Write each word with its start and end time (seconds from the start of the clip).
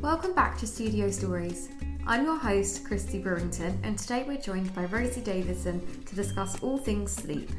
Welcome 0.00 0.32
back 0.32 0.56
to 0.60 0.66
Studio 0.66 1.10
Stories. 1.10 1.68
I'm 2.06 2.24
your 2.24 2.38
host, 2.38 2.86
Christy 2.86 3.22
Brewington, 3.22 3.78
and 3.82 3.98
today 3.98 4.24
we're 4.26 4.38
joined 4.38 4.74
by 4.74 4.86
Rosie 4.86 5.20
Davidson 5.20 5.86
to 6.06 6.16
discuss 6.16 6.58
all 6.62 6.78
things 6.78 7.12
sleep. 7.12 7.50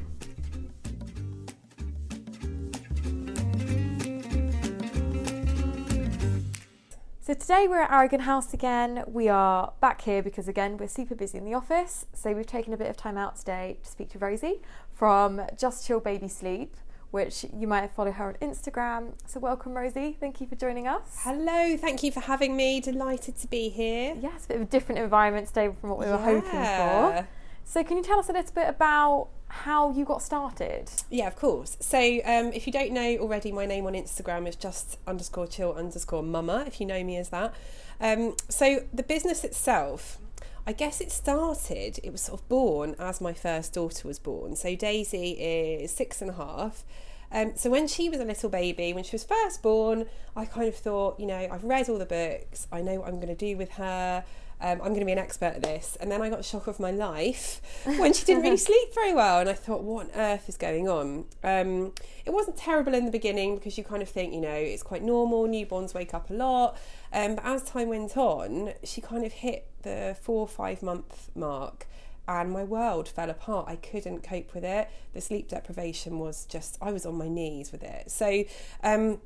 So 7.20 7.36
today 7.36 7.68
we're 7.70 7.84
at 7.84 7.92
Aragon 7.92 8.22
House 8.22 8.56
again. 8.56 9.04
We 9.06 9.30
are 9.30 9.74
back 9.80 10.02
here 10.02 10.24
because 10.24 10.48
again 10.48 10.78
we're 10.78 10.88
super 10.88 11.14
busy 11.14 11.38
in 11.38 11.46
the 11.46 11.54
office. 11.54 12.08
So 12.12 12.34
we've 12.34 12.48
taken 12.48 12.74
a 12.74 12.78
bit 12.78 12.90
of 12.90 12.98
time 12.98 13.20
out 13.20 13.36
today 13.36 13.78
to 13.84 13.88
speak 13.88 14.10
to 14.14 14.18
Rosie 14.18 14.64
from 14.92 15.44
Just 15.56 15.86
Chill 15.86 16.00
Baby 16.00 16.28
Sleep, 16.28 16.76
which 17.12 17.46
you 17.54 17.68
might 17.68 17.92
follow 17.92 18.12
her 18.12 18.30
on 18.30 18.34
Instagram. 18.42 19.14
So 19.28 19.40
welcome 19.40 19.74
Rosie. 19.74 20.18
Thank 20.20 20.42
you 20.42 20.48
for 20.48 20.56
joining 20.56 20.88
us. 20.88 21.20
Hello, 21.20 21.78
thank 21.78 22.04
you 22.04 22.12
for 22.12 22.22
having 22.22 22.56
me. 22.56 22.80
Delighted 22.80 23.38
to 23.38 23.48
be 23.48 23.70
here. 23.70 24.16
Yes, 24.20 24.46
a 24.46 24.48
bit 24.48 24.58
of 24.58 24.64
a 24.64 24.66
different 24.66 25.00
environment 25.00 25.48
today 25.48 25.70
from 25.80 25.90
what 25.90 26.00
we 26.00 26.06
were 26.06 26.18
hoping 26.18 26.42
for. 26.42 27.28
So 27.64 27.84
can 27.84 27.98
you 27.98 28.04
tell 28.04 28.20
us 28.20 28.28
a 28.30 28.34
little 28.34 28.54
bit 28.54 28.68
about 28.68 29.30
how 29.48 29.92
you 29.92 30.06
got 30.06 30.22
started? 30.22 30.90
Yeah, 31.10 31.28
of 31.28 31.36
course. 31.36 31.78
So 31.80 31.98
um, 32.00 32.54
if 32.54 32.66
you 32.66 32.74
don't 32.74 32.92
know 32.92 33.18
already, 33.18 33.52
my 33.52 33.66
name 33.66 33.86
on 33.86 33.94
Instagram 33.94 34.48
is 34.48 34.56
just 34.56 34.98
underscore 35.06 35.48
chill 35.48 35.74
underscore 35.74 36.24
mama, 36.24 36.64
if 36.66 36.80
you 36.80 36.86
know 36.86 37.04
me 37.04 37.18
as 37.18 37.30
that. 37.30 37.54
Um, 38.00 38.36
so 38.50 38.86
the 38.94 39.04
business 39.04 39.44
itself, 39.44 40.18
I 40.66 40.74
guess 40.74 41.02
it 41.02 41.12
started, 41.12 42.00
it 42.04 42.12
was 42.12 42.22
sort 42.22 42.42
of 42.42 42.50
born 42.50 42.96
as 43.00 43.20
my 43.20 43.34
first 43.34 43.74
daughter 43.74 44.08
was 44.08 44.20
born. 44.20 44.56
So 44.56 44.76
Daisy 44.76 45.32
is 45.32 45.92
six 45.92 46.22
and 46.22 46.32
a 46.32 46.34
half. 46.34 46.84
Um, 47.32 47.54
so 47.56 47.70
when 47.70 47.88
she 47.88 48.10
was 48.10 48.20
a 48.20 48.26
little 48.26 48.50
baby, 48.50 48.94
when 48.94 49.04
she 49.04 49.16
was 49.16 49.24
first 49.24 49.64
born, 49.64 50.06
I 50.36 50.46
kind 50.46 50.68
of 50.68 50.76
thought, 50.76 51.20
you 51.20 51.26
know, 51.26 51.48
I've 51.52 51.64
read 51.64 51.90
all 51.90 51.98
the 51.98 52.06
books, 52.06 52.68
I 52.72 52.82
know 52.82 53.00
what 53.00 53.08
I'm 53.08 53.16
going 53.16 53.28
to 53.28 53.36
do 53.36 53.58
with 53.58 53.72
her 53.72 54.24
um, 54.62 54.80
I'm 54.82 54.90
going 54.90 55.00
to 55.00 55.06
be 55.06 55.12
an 55.12 55.18
expert 55.18 55.54
at 55.56 55.64
this. 55.64 55.98
And 56.00 56.12
then 56.12 56.22
I 56.22 56.30
got 56.30 56.38
the 56.38 56.44
shock 56.44 56.68
of 56.68 56.80
my 56.80 56.92
life 56.92 57.62
when 57.86 58.14
she 58.14 58.26
didn't 58.26 58.44
really 58.44 58.58
sleep 58.70 58.94
very 58.94 59.14
well. 59.14 59.40
And 59.40 59.50
I 59.50 59.54
thought, 59.54 59.84
what 59.84 60.06
on 60.06 60.12
earth 60.16 60.48
is 60.48 60.58
going 60.58 60.88
on? 60.88 61.26
Um, 61.44 61.94
it 62.26 62.32
wasn't 62.32 62.58
terrible 62.58 62.94
in 62.94 63.06
the 63.06 63.12
beginning 63.12 63.56
because 63.56 63.78
you 63.78 63.84
kind 63.84 64.02
of 64.02 64.10
think, 64.10 64.34
you 64.34 64.42
know, 64.42 64.50
it's 64.50 64.84
quite 64.84 65.04
normal. 65.04 65.48
Newborns 65.48 65.94
wake 65.94 66.14
up 66.14 66.30
a 66.30 66.34
lot. 66.34 66.78
Um, 67.12 67.36
but 67.36 67.46
as 67.46 67.64
time 67.64 67.90
went 67.90 68.16
on, 68.16 68.74
she 68.84 69.02
kind 69.02 69.26
of 69.26 69.34
hit 69.34 69.68
the 69.82 70.16
four 70.22 70.42
or 70.42 70.48
five 70.48 70.84
month 70.84 71.32
mark 71.36 71.88
and 72.28 72.52
my 72.52 72.64
world 72.64 73.10
fell 73.10 73.30
apart. 73.30 73.68
I 73.68 73.76
couldn't 73.76 74.22
cope 74.22 74.54
with 74.54 74.64
it. 74.64 74.90
The 75.14 75.22
sleep 75.22 75.50
deprivation 75.50 76.20
was 76.20 76.46
just, 76.46 76.78
I 76.82 76.92
was 76.92 77.06
on 77.06 77.16
my 77.16 77.28
knees 77.28 77.72
with 77.72 77.84
it. 77.84 78.12
So, 78.12 78.44
um, 78.84 79.20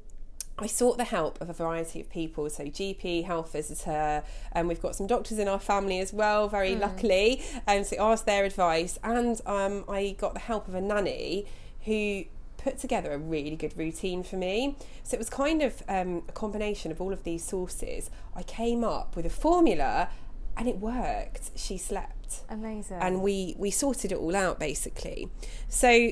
I 0.58 0.68
sought 0.68 0.98
the 0.98 1.04
help 1.04 1.42
of 1.42 1.50
a 1.50 1.54
variety 1.54 2.00
of 2.00 2.10
people, 2.10 2.50
so 2.50 2.64
GP, 2.64 3.26
health 3.26 3.52
visitor, 3.52 4.24
and 4.54 4.68
we've 4.68 4.82
got 4.82 4.96
some 4.96 5.06
doctors 5.06 5.38
in 5.38 5.50
our 5.50 5.60
family 5.60 6.00
as 6.00 6.14
well, 6.14 6.48
very 6.48 6.76
mm. 6.76 6.80
luckily, 6.80 7.44
and 7.68 7.86
so 7.86 7.98
asked 8.00 8.26
their 8.26 8.46
advice, 8.46 8.98
and 9.04 9.42
um, 9.46 9.84
I 9.90 10.16
got 10.18 10.34
the 10.34 10.40
help 10.40 10.68
of 10.68 10.76
a 10.76 10.82
nanny 10.82 11.46
who 11.84 12.24
put 12.58 12.80
together 12.80 13.12
a 13.12 13.18
really 13.18 13.58
good 13.58 13.78
routine 13.78 14.24
for 14.24 14.38
me. 14.38 14.78
So 15.04 15.16
it 15.16 15.20
was 15.20 15.30
kind 15.30 15.62
of 15.62 15.84
um, 15.90 16.24
a 16.30 16.32
combination 16.32 16.90
of 16.90 17.02
all 17.02 17.12
of 17.12 17.24
these 17.24 17.44
sources. 17.44 18.10
I 18.34 18.44
came 18.44 18.84
up 18.84 19.16
with 19.18 19.26
a 19.26 19.30
formula, 19.30 20.10
and 20.56 20.70
it 20.70 20.78
worked. 20.78 21.52
She 21.56 21.78
slept, 21.78 22.44
amazing, 22.48 22.98
and 23.02 23.22
we 23.22 23.56
we 23.58 23.72
sorted 23.72 24.14
it 24.14 24.18
all 24.18 24.36
out 24.36 24.58
basically. 24.58 25.28
So. 25.68 26.12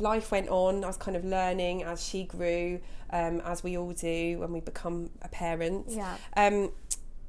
Life 0.00 0.30
went 0.30 0.48
on. 0.48 0.84
I 0.84 0.86
was 0.86 0.96
kind 0.96 1.16
of 1.16 1.24
learning 1.24 1.82
as 1.82 2.04
she 2.04 2.24
grew, 2.24 2.80
um, 3.10 3.40
as 3.40 3.62
we 3.62 3.76
all 3.76 3.92
do 3.92 4.38
when 4.38 4.52
we 4.52 4.60
become 4.60 5.10
a 5.22 5.28
parent. 5.28 5.86
Yeah. 5.88 6.16
Um, 6.36 6.72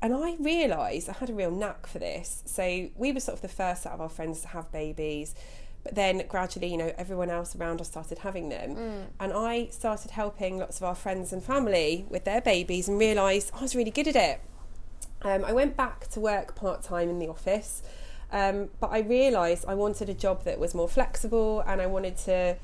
and 0.02 0.16
I 0.16 0.36
realised 0.40 1.10
I 1.10 1.14
had 1.14 1.30
a 1.30 1.34
real 1.34 1.52
knack 1.52 1.86
for 1.86 2.00
this. 2.00 2.42
So 2.46 2.90
we 2.96 3.12
were 3.12 3.20
sort 3.20 3.36
of 3.36 3.42
the 3.42 3.48
first 3.48 3.86
out 3.86 3.94
of 3.94 4.02
our 4.02 4.10
friends 4.10 4.42
to 4.42 4.48
have 4.50 4.72
babies. 4.72 5.36
But 5.84 5.96
then 5.96 6.24
gradually, 6.28 6.72
you 6.72 6.78
know, 6.78 6.94
everyone 6.98 7.30
else 7.30 7.56
around 7.56 7.82
us 7.82 7.88
started 7.88 8.20
having 8.20 8.50
them. 8.50 8.76
Mm. 8.76 9.04
And 9.20 9.34
I 9.34 9.68
started 9.68 10.12
helping 10.12 10.58
lots 10.58 10.78
of 10.78 10.84
our 10.84 10.96
friends 10.96 11.34
and 11.34 11.44
family 11.44 12.06
with 12.10 12.24
their 12.24 12.42
babies 12.42 12.88
and 12.88 13.00
realised 13.00 13.52
I 13.54 13.62
was 13.62 13.76
really 13.76 13.92
good 13.92 14.08
at 14.08 14.16
it. 14.16 14.42
Um, 15.24 15.46
I 15.46 15.54
went 15.54 15.78
back 15.78 16.08
to 16.10 16.20
work 16.20 16.56
part 16.56 16.82
time 16.82 17.10
in 17.10 17.20
the 17.20 17.28
office 17.28 17.84
um, 18.32 18.70
but 18.80 18.92
I 18.92 19.00
realised 19.00 19.66
I 19.68 19.76
wanted 19.76 20.10
a 20.10 20.14
job 20.14 20.44
that 20.44 20.60
was 20.60 20.74
more 20.74 20.88
flexible 20.88 21.62
and 21.62 21.82
I 21.82 21.88
wanted 21.88 22.18
to 22.20 22.58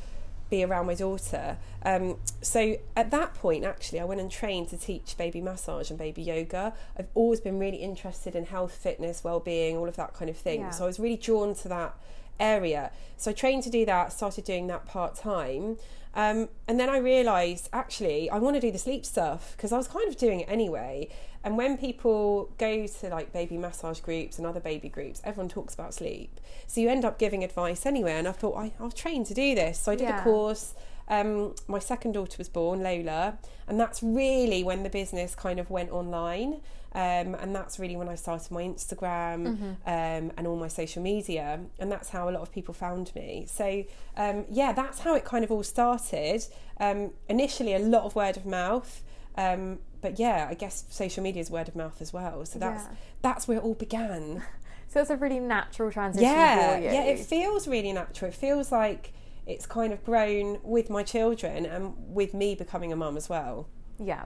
be 0.50 0.64
around 0.64 0.86
my 0.86 0.96
daughter. 0.96 1.58
Um, 1.84 2.18
so 2.42 2.78
at 2.96 3.12
that 3.12 3.34
point, 3.34 3.66
actually, 3.66 4.00
I 4.00 4.06
went 4.06 4.22
and 4.22 4.32
trained 4.32 4.70
to 4.70 4.78
teach 4.78 5.18
baby 5.18 5.42
massage 5.42 5.90
and 5.90 6.00
baby 6.00 6.22
yoga. 6.22 6.74
I've 6.98 7.10
always 7.16 7.42
been 7.42 7.60
really 7.60 7.78
interested 7.78 8.36
in 8.36 8.46
health, 8.46 8.74
fitness, 8.74 9.24
well-being, 9.24 9.76
all 9.78 9.88
of 9.88 9.96
that 9.98 10.14
kind 10.14 10.30
of 10.30 10.38
thing. 10.38 10.62
Yeah. 10.62 10.70
So 10.70 10.86
I 10.86 10.88
was 10.88 11.00
really 11.00 11.18
drawn 11.18 11.54
to 11.56 11.68
that 11.68 11.96
area. 12.40 12.92
So 13.18 13.32
I 13.32 13.34
trained 13.34 13.64
to 13.64 13.70
do 13.70 13.86
that, 13.86 14.14
started 14.14 14.44
doing 14.44 14.68
that 14.68 14.86
part 14.86 15.16
time. 15.16 15.78
Um, 16.14 16.50
and 16.68 16.80
then 16.80 16.90
I 16.90 16.98
realised 16.98 17.70
actually 17.72 18.30
I 18.30 18.40
want 18.40 18.56
to 18.56 18.60
do 18.60 18.72
the 18.72 18.80
sleep 18.80 19.06
stuff 19.06 19.54
because 19.56 19.72
I 19.72 19.78
was 19.78 19.88
kind 19.88 20.08
of 20.08 20.18
doing 20.18 20.42
it 20.42 20.50
anyway. 20.50 21.10
And 21.44 21.58
when 21.58 21.78
people 21.78 22.52
go 22.58 22.88
to 22.88 23.10
like 23.10 23.32
baby 23.32 23.58
massage 23.58 24.00
groups 24.00 24.38
and 24.38 24.48
other 24.48 24.60
baby 24.60 24.90
groups, 24.90 25.22
everyone 25.24 25.48
talks 25.48 25.74
about 25.74 25.94
sleep. 25.94 26.40
So 26.66 26.82
you 26.82 26.90
end 26.90 27.06
up 27.06 27.20
giving 27.20 27.44
advice 27.44 27.86
anyway. 27.86 28.14
And 28.14 28.28
I 28.28 28.32
thought 28.32 28.58
I, 28.58 28.74
I'll 28.80 28.92
train 28.92 29.24
to 29.26 29.34
do 29.34 29.56
this. 29.56 29.80
So 29.80 29.92
I 29.92 29.96
did 29.96 30.10
yeah. 30.10 30.22
a 30.22 30.24
course. 30.24 30.74
Um, 31.10 31.56
my 31.68 31.80
second 31.80 32.14
daughter 32.14 32.36
was 32.38 32.50
born, 32.50 32.84
Lola, 32.84 33.38
and 33.68 33.80
that's 33.80 34.04
really 34.04 34.64
when 34.64 34.84
the 34.84 34.90
business 34.90 35.36
kind 35.36 35.60
of 35.60 35.70
went 35.70 35.92
online. 35.92 36.62
Um, 36.94 37.36
and 37.36 37.56
that's 37.56 37.78
really 37.78 37.96
when 37.96 38.10
I 38.10 38.16
started 38.16 38.50
my 38.50 38.64
Instagram 38.64 39.46
mm-hmm. 39.46 39.66
um, 39.86 40.32
and 40.36 40.48
all 40.48 40.56
my 40.56 40.68
social 40.68 41.04
media, 41.04 41.60
and 41.80 41.92
that's 41.92 42.10
how 42.10 42.30
a 42.30 42.32
lot 42.32 42.42
of 42.42 42.52
people 42.52 42.74
found 42.74 43.14
me. 43.14 43.46
So 43.48 43.84
um, 44.16 44.46
yeah, 44.50 44.72
that's 44.72 45.00
how 45.00 45.14
it 45.14 45.24
kind 45.24 45.44
of 45.44 45.52
all 45.52 45.64
started. 45.64 46.46
Um, 46.80 47.12
initially, 47.30 47.74
a 47.74 47.80
lot 47.80 48.04
of 48.04 48.16
word 48.16 48.38
of 48.38 48.46
mouth, 48.46 49.04
um, 49.38 49.80
but 50.02 50.18
yeah, 50.18 50.48
I 50.50 50.56
guess 50.56 50.86
social 50.90 51.24
media 51.24 51.42
is 51.42 51.52
word 51.52 51.68
of 51.68 51.76
mouth 51.76 52.02
as 52.02 52.14
well. 52.14 52.46
So 52.46 52.58
that's 52.58 52.86
yeah. 52.86 52.96
that's 53.22 53.48
where 53.48 53.58
it 53.58 53.64
all 53.64 53.76
began. 53.76 54.44
So 54.90 55.02
it's 55.02 55.10
a 55.10 55.18
really 55.18 55.40
natural 55.40 55.92
transition 55.92 56.30
yeah, 56.30 56.80
Yeah, 56.80 57.04
it 57.04 57.20
feels 57.20 57.68
really 57.68 57.92
natural. 57.92 58.30
It 58.30 58.36
feels 58.36 58.72
like 58.72 59.12
it's 59.48 59.66
kind 59.66 59.94
of 59.94 60.04
grown 60.04 60.60
with 60.62 60.90
my 60.90 61.04
children 61.04 61.66
and 61.66 61.94
with 61.98 62.34
me 62.34 62.54
becoming 62.54 62.92
a 62.92 62.96
mum 62.96 63.18
as 63.18 63.30
well. 63.30 63.68
Yeah. 63.98 64.26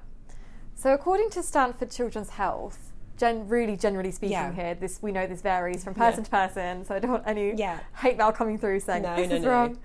So 0.75 0.93
according 0.93 1.29
to 1.31 1.43
Stanford 1.43 1.91
Children's 1.91 2.31
Health, 2.31 2.91
gen- 3.17 3.47
really 3.47 3.77
generally 3.77 4.11
speaking 4.11 4.33
yeah. 4.33 4.51
here, 4.51 4.75
this 4.75 4.99
we 5.01 5.11
know 5.11 5.27
this 5.27 5.41
varies 5.41 5.83
from 5.83 5.93
person 5.93 6.21
yeah. 6.21 6.23
to 6.23 6.29
person, 6.29 6.85
so 6.85 6.95
I 6.95 6.99
don't 6.99 7.11
want 7.11 7.23
any 7.27 7.53
yeah. 7.55 7.79
hate 7.97 8.17
mail 8.17 8.31
coming 8.31 8.57
through 8.57 8.79
saying 8.79 9.03
no, 9.03 9.15
this 9.15 9.29
no, 9.29 9.35
is 9.35 9.43
no. 9.43 9.49
wrong. 9.49 9.79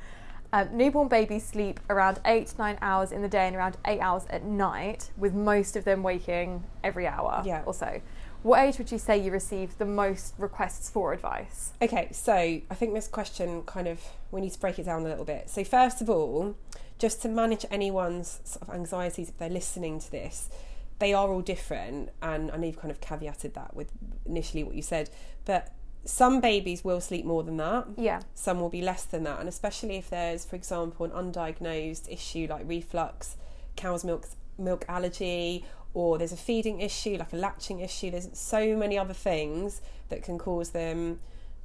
Um, 0.53 0.69
newborn 0.73 1.09
babies 1.09 1.45
sleep 1.45 1.81
around 1.91 2.21
eight 2.25 2.47
to 2.47 2.57
nine 2.57 2.79
hours 2.81 3.13
in 3.13 3.21
the 3.21 3.29
day 3.29 3.47
and 3.47 3.57
around 3.57 3.77
eight 3.85 4.01
hours 4.01 4.25
at 4.31 4.45
night, 4.45 5.11
with 5.19 5.35
most 5.35 5.77
of 5.77 5.85
them 5.85 6.03
waking 6.03 6.65
every 6.83 7.07
hour 7.07 7.43
yeah. 7.45 7.63
or 7.67 7.75
so. 7.75 8.01
What 8.47 8.61
age 8.61 8.79
would 8.79 8.93
you 8.93 8.99
say 8.99 9.19
you 9.19 9.33
received 9.33 9.81
the 9.81 9.84
most 9.84 10.34
requests 10.39 10.89
for 10.89 11.12
advice? 11.12 11.73
Okay, 11.83 12.11
so 12.12 12.33
I 12.33 12.75
think 12.77 12.95
this 12.95 13.09
question 13.09 13.65
kind 13.65 13.89
of 13.89 14.01
we 14.31 14.41
need 14.41 14.53
to 14.53 14.61
break 14.61 14.79
it 14.79 14.84
down 14.84 15.05
a 15.05 15.09
little 15.09 15.25
bit. 15.25 15.51
So 15.51 15.65
first 15.65 16.01
of 16.01 16.09
all, 16.09 16.55
just 16.97 17.21
to 17.23 17.29
manage 17.29 17.67
anyone's 17.73 18.39
sort 18.45 18.62
of 18.62 18.73
anxieties 18.73 19.31
if 19.31 19.39
they're 19.39 19.51
listening 19.51 19.99
to 19.99 20.09
this, 20.12 20.49
they 21.01 21.12
are 21.12 21.29
all 21.29 21.41
different, 21.41 22.11
and 22.23 22.53
I 22.53 22.57
know 22.57 22.69
you've 22.69 22.81
kind 22.81 22.93
of 22.93 23.01
caveated 23.01 23.55
that 23.55 23.75
with 23.75 23.91
initially 24.25 24.63
what 24.63 24.77
you 24.77 24.83
said, 24.83 25.11
but 25.45 25.75
some 26.05 26.41
babies 26.41 26.84
will 26.84 27.01
sleep 27.01 27.25
more 27.25 27.43
than 27.43 27.57
that. 27.57 27.89
Yeah. 27.97 28.21
Some 28.37 28.61
will 28.61 28.69
be 28.69 28.81
less 28.81 29.03
than 29.03 29.25
that. 29.25 29.41
And 29.41 29.49
especially 29.49 29.97
if 29.97 30.09
there's, 30.09 30.45
for 30.45 30.55
example, 30.55 31.05
an 31.05 31.11
undiagnosed 31.11 32.09
issue 32.09 32.47
like 32.49 32.63
reflux, 32.65 33.37
cow's 33.75 34.04
milk 34.04 34.28
milk 34.57 34.84
allergy, 34.89 35.65
or 35.97 36.19
there's 36.19 36.31
a 36.31 36.37
feeding 36.37 36.78
issue 36.83 37.16
like 37.16 37.33
a 37.33 37.37
latching 37.37 37.81
issue. 37.81 38.10
There's 38.10 38.28
so 38.34 38.77
many 38.77 38.98
other 38.98 39.15
things 39.15 39.81
that 40.10 40.22
can 40.22 40.37
cause 40.37 40.71
them 40.72 41.21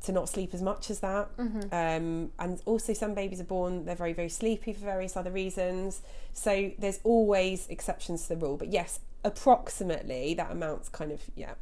to 0.05 0.13
not 0.13 0.29
sleep 0.29 0.53
as 0.53 0.61
much 0.61 0.89
as 0.89 1.01
that. 1.01 1.35
Mm-hmm. 1.35 1.63
Um, 1.73 2.31
and 2.39 2.61
also, 2.65 2.93
some 2.93 3.13
babies 3.13 3.41
are 3.41 3.49
born, 3.57 3.83
they're 3.83 3.93
very, 3.93 4.13
very 4.13 4.29
sleepy 4.29 4.71
for 4.71 4.85
various 4.85 5.17
other 5.17 5.31
reasons. 5.31 6.01
So, 6.31 6.71
there's 6.79 7.01
always 7.03 7.67
exceptions 7.67 8.23
to 8.23 8.29
the 8.29 8.37
rule. 8.37 8.55
But 8.55 8.71
yes, 8.71 9.01
approximately 9.25 10.33
that 10.35 10.49
amount's 10.49 10.87
kind 10.87 11.11
of, 11.11 11.23
yeah, 11.35 11.55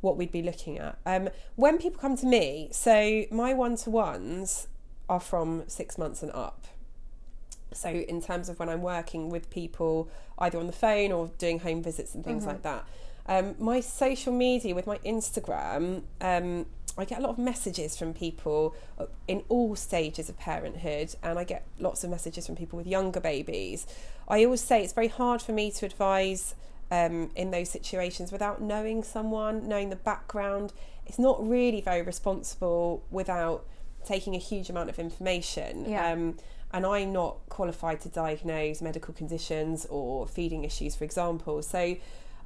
what 0.00 0.16
we'd 0.16 0.32
be 0.32 0.42
looking 0.42 0.80
at. 0.80 0.98
Um, 1.06 1.28
when 1.54 1.78
people 1.78 2.00
come 2.00 2.16
to 2.16 2.26
me, 2.26 2.70
so 2.72 3.22
my 3.30 3.54
one 3.54 3.76
to 3.76 3.90
ones 3.90 4.66
are 5.08 5.20
from 5.20 5.62
six 5.68 5.96
months 5.96 6.24
and 6.24 6.32
up. 6.32 6.66
So, 7.72 7.88
in 7.88 8.20
terms 8.20 8.48
of 8.48 8.58
when 8.58 8.68
I'm 8.68 8.82
working 8.82 9.30
with 9.30 9.50
people, 9.50 10.08
either 10.38 10.58
on 10.58 10.66
the 10.66 10.72
phone 10.72 11.12
or 11.12 11.28
doing 11.38 11.60
home 11.60 11.82
visits 11.82 12.14
and 12.14 12.24
things 12.24 12.42
mm-hmm. 12.42 12.52
like 12.52 12.62
that, 12.62 12.84
um, 13.26 13.54
my 13.58 13.80
social 13.80 14.32
media 14.32 14.74
with 14.74 14.86
my 14.86 14.98
Instagram, 14.98 16.02
um, 16.20 16.66
I 16.98 17.04
get 17.04 17.18
a 17.18 17.22
lot 17.22 17.30
of 17.30 17.38
messages 17.38 17.96
from 17.96 18.12
people 18.12 18.74
uh, 18.98 19.06
in 19.28 19.44
all 19.48 19.76
stages 19.76 20.28
of 20.28 20.38
parenthood, 20.38 21.14
and 21.22 21.38
I 21.38 21.44
get 21.44 21.66
lots 21.78 22.04
of 22.04 22.10
messages 22.10 22.46
from 22.46 22.56
people 22.56 22.76
with 22.76 22.86
younger 22.86 23.20
babies. 23.20 23.86
I 24.28 24.44
always 24.44 24.60
say 24.60 24.82
it's 24.82 24.92
very 24.92 25.08
hard 25.08 25.42
for 25.42 25.52
me 25.52 25.70
to 25.72 25.86
advise 25.86 26.54
um, 26.90 27.30
in 27.36 27.50
those 27.50 27.70
situations 27.70 28.32
without 28.32 28.60
knowing 28.60 29.02
someone, 29.02 29.68
knowing 29.68 29.90
the 29.90 29.96
background. 29.96 30.72
It's 31.06 31.18
not 31.18 31.46
really 31.46 31.80
very 31.80 32.02
responsible 32.02 33.04
without 33.10 33.64
taking 34.04 34.34
a 34.34 34.38
huge 34.38 34.70
amount 34.70 34.90
of 34.90 34.98
information. 34.98 35.88
Yeah. 35.88 36.12
Um, 36.12 36.36
and 36.72 36.86
I'm 36.86 37.12
not 37.12 37.38
qualified 37.48 38.00
to 38.02 38.08
diagnose 38.08 38.80
medical 38.80 39.12
conditions 39.14 39.86
or 39.90 40.26
feeding 40.26 40.64
issues, 40.64 40.94
for 40.94 41.04
example. 41.04 41.62
So, 41.62 41.96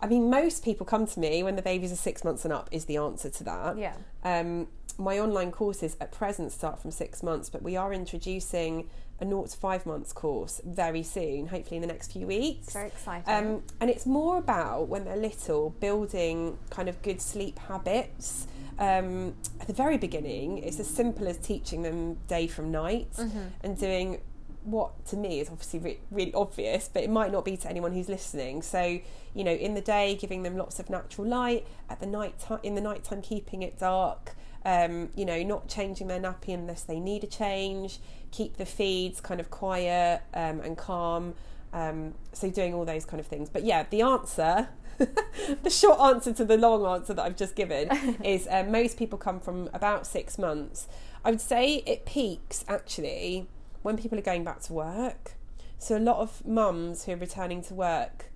I 0.01 0.07
mean, 0.07 0.31
most 0.31 0.65
people 0.65 0.87
come 0.87 1.07
to 1.07 1.21
me 1.21 1.43
when 1.43 1.57
the 1.57 1.63
babies 1.63 1.93
are 1.93 1.97
six 1.97 2.25
months 2.25 2.45
and 2.45 2.53
up, 2.53 2.69
is 2.73 2.87
the 2.87 2.97
answer 2.97 3.31
to 3.31 3.45
that. 3.45 3.79
Yeah. 3.79 3.95
Um, 4.25 4.69
my 4.99 5.19
online 5.19 5.51
courses 5.51 5.97
at 6.01 6.13
present 6.13 6.53
start 6.53 6.81
from 6.81 6.91
six 6.91 7.23
months, 7.23 7.51
but 7.51 7.63
we 7.63 7.77
are 7.77 7.93
introducing 7.93 8.89
a 9.21 9.25
naught 9.25 9.51
to 9.51 9.57
five 9.57 9.87
months 9.87 10.13
course 10.13 10.61
very 10.65 11.03
soon, 11.03 11.47
hopefully 11.47 11.77
in 11.77 11.81
the 11.81 11.87
next 11.87 12.13
few 12.13 12.27
weeks. 12.27 12.73
Very 12.73 12.89
exciting. 12.89 13.33
Um, 13.33 13.63
and 13.81 13.91
it's 13.91 14.07
more 14.07 14.39
about 14.39 14.89
when 14.89 15.05
they're 15.05 15.17
little, 15.17 15.71
building 15.71 16.59
kind 16.71 16.89
of 16.89 17.01
good 17.03 17.21
sleep 17.21 17.59
habits. 17.59 18.47
Um, 18.79 19.35
at 19.61 19.67
the 19.67 19.73
very 19.73 19.99
beginning, 19.99 20.59
it's 20.59 20.81
as 20.81 20.89
simple 20.89 21.29
as 21.29 21.39
teaching 21.39 21.83
them 21.83 22.19
day 22.27 22.47
from 22.47 22.71
night 22.71 23.13
mm-hmm. 23.13 23.47
and 23.63 23.79
doing 23.79 24.21
what 24.65 25.05
to 25.07 25.17
me 25.17 25.41
is 25.41 25.51
obviously 25.51 25.79
re- 25.79 26.01
really 26.11 26.33
obvious, 26.35 26.89
but 26.93 27.03
it 27.03 27.11
might 27.11 27.31
not 27.31 27.45
be 27.45 27.57
to 27.59 27.69
anyone 27.69 27.93
who's 27.93 28.09
listening. 28.09 28.63
So, 28.63 28.99
you 29.35 29.45
know, 29.45 29.53
in 29.53 29.75
the 29.75 29.81
day, 29.81 30.17
giving 30.17 30.43
them 30.43 30.57
lots 30.57 30.81
of 30.81 30.91
natural 30.91 31.27
light. 31.27 31.67
At 31.89 32.01
the 32.01 32.07
night, 32.07 32.39
time, 32.39 32.61
in 32.63 32.75
the 32.75 32.81
night 32.81 33.05
time, 33.05 33.23
keeping 33.23 33.63
it 33.63 33.79
dark. 33.79 34.35
Um, 34.65 35.11
you 35.15 35.27
know, 35.27 35.43
not 35.43 35.69
changing 35.69 36.07
their 36.07 36.21
nappy 36.21 36.55
unless 36.55 36.83
they 36.83 36.99
need 36.99 37.23
a 37.23 37.27
change. 37.27 37.99
Keep 38.31 38.57
the 38.57 38.65
feeds 38.65 39.21
kind 39.21 39.39
of 39.39 39.51
quiet 39.51 40.23
um, 40.33 40.61
and 40.61 40.77
calm. 40.79 41.35
Um, 41.75 42.15
so 42.33 42.51
doing 42.51 42.73
all 42.73 42.87
those 42.87 43.05
kind 43.05 43.21
of 43.21 43.27
things. 43.27 43.51
But 43.51 43.65
yeah, 43.65 43.85
the 43.91 44.01
answer, 44.01 44.69
the 45.63 45.71
short 45.71 46.01
answer 46.01 46.33
to 46.33 46.45
the 46.45 46.57
long 46.57 46.85
answer 46.87 47.15
that 47.15 47.25
I've 47.25 47.37
just 47.37 47.55
given 47.55 47.91
is 48.25 48.47
uh, 48.49 48.65
most 48.65 48.97
people 48.97 49.19
come 49.19 49.41
from 49.41 49.69
about 49.73 50.07
six 50.07 50.39
months. 50.39 50.89
I 51.25 51.31
would 51.31 51.41
say 51.41 51.83
it 51.87 52.07
peaks 52.07 52.65
actually 52.69 53.49
when 53.83 53.97
people 53.97 54.19
are 54.19 54.23
going 54.23 54.45
back 54.45 54.61
to 54.63 54.73
work. 54.73 55.33
So 55.79 55.97
a 55.97 55.99
lot 55.99 56.19
of 56.19 56.45
mums 56.47 57.05
who 57.05 57.13
are 57.13 57.17
returning 57.17 57.63
to 57.65 57.75
work 57.75 58.27